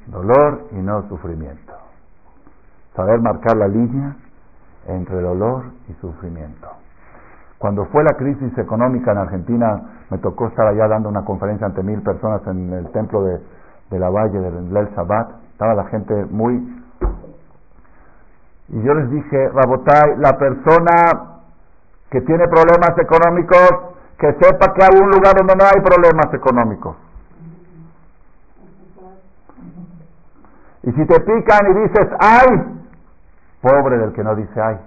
[0.07, 1.72] Dolor y no sufrimiento.
[2.94, 4.16] Saber marcar la línea
[4.86, 6.68] entre dolor y sufrimiento.
[7.59, 11.82] Cuando fue la crisis económica en Argentina, me tocó estar allá dando una conferencia ante
[11.82, 13.40] mil personas en el templo de,
[13.98, 15.30] la Valle del El Shabbat.
[15.53, 16.57] Estaba la gente muy...
[18.68, 21.42] Y yo les dije, Rabotai, la persona
[22.11, 23.70] que tiene problemas económicos,
[24.18, 26.96] que sepa que hay un lugar donde no hay problemas económicos.
[30.82, 32.82] Y si te pican y dices, ay,
[33.62, 34.78] pobre del que no dice ay,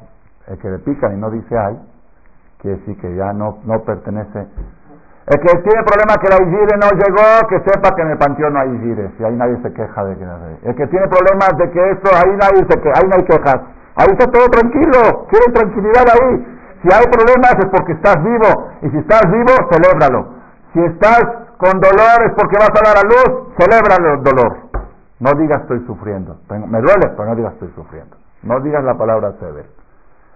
[0.48, 1.80] el que le pican y no dice ay,
[2.60, 4.48] quiere decir que ya no, no pertenece.
[5.28, 8.54] El que tiene problema que la Igire no llegó, que sepa que en el panteón
[8.54, 10.60] no hay Igire, si ahí nadie se queja de que no hay.
[10.64, 13.62] El que tiene problemas de que esto, ahí nadie se queja, ahí no hay quejas.
[13.96, 16.58] Ahí está todo tranquilo, quieren tranquilidad ahí.
[16.84, 20.36] Si hay problemas es porque estás vivo, y si estás vivo, celébralo.
[20.74, 21.24] Si estás
[21.58, 24.58] con dolor es porque vas a dar a luz, celébralo el dolor.
[25.20, 26.38] No digas estoy sufriendo.
[26.50, 28.16] Me duele, pero no digas estoy sufriendo.
[28.44, 29.70] No digas la palabra severo.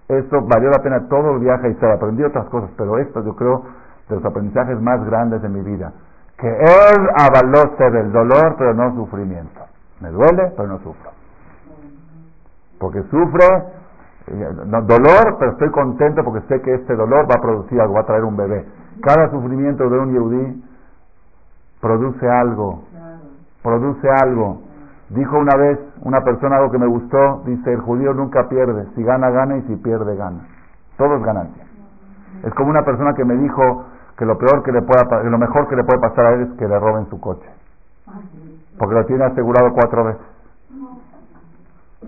[0.07, 3.35] Esto valió la pena todo el viaje y se aprendí otras cosas, pero esto yo
[3.35, 3.63] creo
[4.09, 5.93] de los aprendizajes más grandes de mi vida.
[6.37, 9.61] Que él avaló ser el dolor, pero no sufrimiento.
[9.99, 11.11] Me duele, pero no sufro.
[12.79, 13.45] Porque sufre
[14.27, 14.49] eh,
[14.83, 18.05] dolor, pero estoy contento porque sé que este dolor va a producir algo, va a
[18.05, 18.65] traer un bebé.
[19.01, 20.63] Cada sufrimiento de un yudí
[21.81, 22.83] produce algo,
[23.61, 24.61] produce algo.
[25.09, 29.03] Dijo una vez una persona algo que me gustó, dice, el judío nunca pierde, si
[29.03, 30.41] gana, gana y si pierde, gana.
[30.97, 31.63] Todo es ganancia.
[32.43, 33.85] Es como una persona que me dijo
[34.17, 36.41] que lo peor que le pueda, que lo mejor que le puede pasar a él
[36.41, 37.49] es que le roben su coche.
[38.77, 40.21] Porque lo tiene asegurado cuatro veces.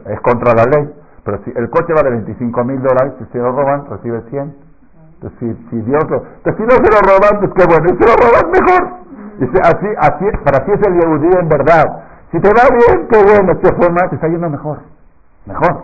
[0.06, 0.94] Es contra la ley.
[1.24, 4.56] Pero si el coche vale 25 mil dólares, si se lo roban, recibe 100.
[5.22, 8.10] Entonces, si, Dios lo, entonces, si no se lo roban, pues qué bueno, y se
[8.10, 9.02] lo roban mejor.
[9.38, 12.11] Dice, así, así, para así es el Yehudí en verdad.
[12.32, 14.80] Si te va bien, qué bueno, fue mal, te está yendo mejor.
[15.46, 15.84] Mejor.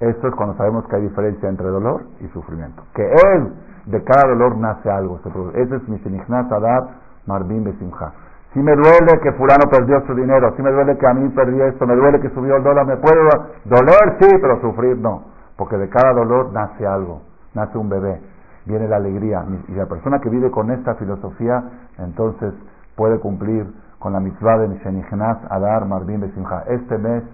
[0.00, 2.82] Esto es cuando sabemos que hay diferencia entre dolor y sufrimiento.
[2.94, 3.52] Que él,
[3.86, 5.20] de cada dolor nace algo.
[5.54, 6.88] Ese es mi sinignaz adar
[7.26, 8.12] marbim besimja.
[8.54, 11.60] Si me duele que fulano perdió su dinero, si me duele que a mí perdí
[11.60, 13.28] esto, me duele que subió el dólar, me puedo
[13.64, 15.24] doler, sí, pero sufrir no.
[15.56, 17.20] Porque de cada dolor nace algo,
[17.52, 18.22] nace un bebé,
[18.64, 19.44] viene la alegría.
[19.68, 21.62] Y la persona que vive con esta filosofía,
[21.98, 22.54] entonces
[22.96, 23.66] puede cumplir
[23.98, 26.62] con la mitzvah de Mishenichnas Adar Marbim Besimcha.
[26.68, 27.24] Este mes,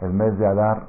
[0.00, 0.84] el mes de Adar,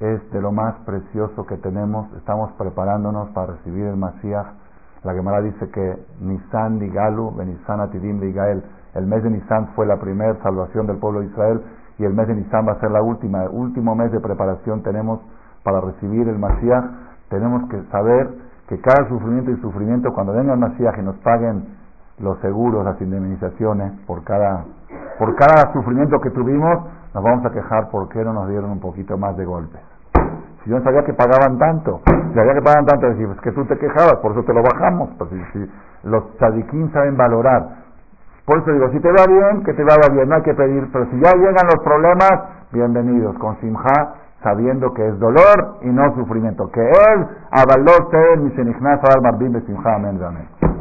[0.00, 2.12] es de lo más precioso que tenemos.
[2.16, 4.46] Estamos preparándonos para recibir el Mashiach.
[5.04, 8.64] La Gemara dice que Nisan Galu, Benisan Atidim Gael,
[8.94, 11.62] el mes de Nisan fue la primera salvación del pueblo de Israel
[11.98, 14.82] y el mes de Nisan va a ser la última, el último mes de preparación
[14.82, 15.20] tenemos
[15.62, 16.84] para recibir el Mashiach.
[17.28, 18.28] Tenemos que saber
[18.68, 21.83] que cada sufrimiento y sufrimiento, cuando venga el Mashiach y nos paguen
[22.18, 24.64] los seguros, las indemnizaciones por cada,
[25.18, 26.84] por cada sufrimiento que tuvimos,
[27.14, 29.80] nos vamos a quejar por qué no nos dieron un poquito más de golpes.
[30.62, 33.52] Si yo no sabía que pagaban tanto, si sabía que pagaban tanto, decir, pues que
[33.52, 35.10] tú te quejabas, por eso te lo bajamos.
[35.18, 35.70] Pues si,
[36.04, 37.84] los tzadikim saben valorar.
[38.46, 40.88] Por eso digo, si te va bien, que te vaya bien, no hay que pedir,
[40.92, 42.30] pero si ya llegan los problemas,
[42.72, 46.70] bienvenidos, con simja, sabiendo que es dolor y no sufrimiento.
[46.70, 48.50] Que él, avaló mi
[49.22, 50.73] marbim de simja, amén, amén.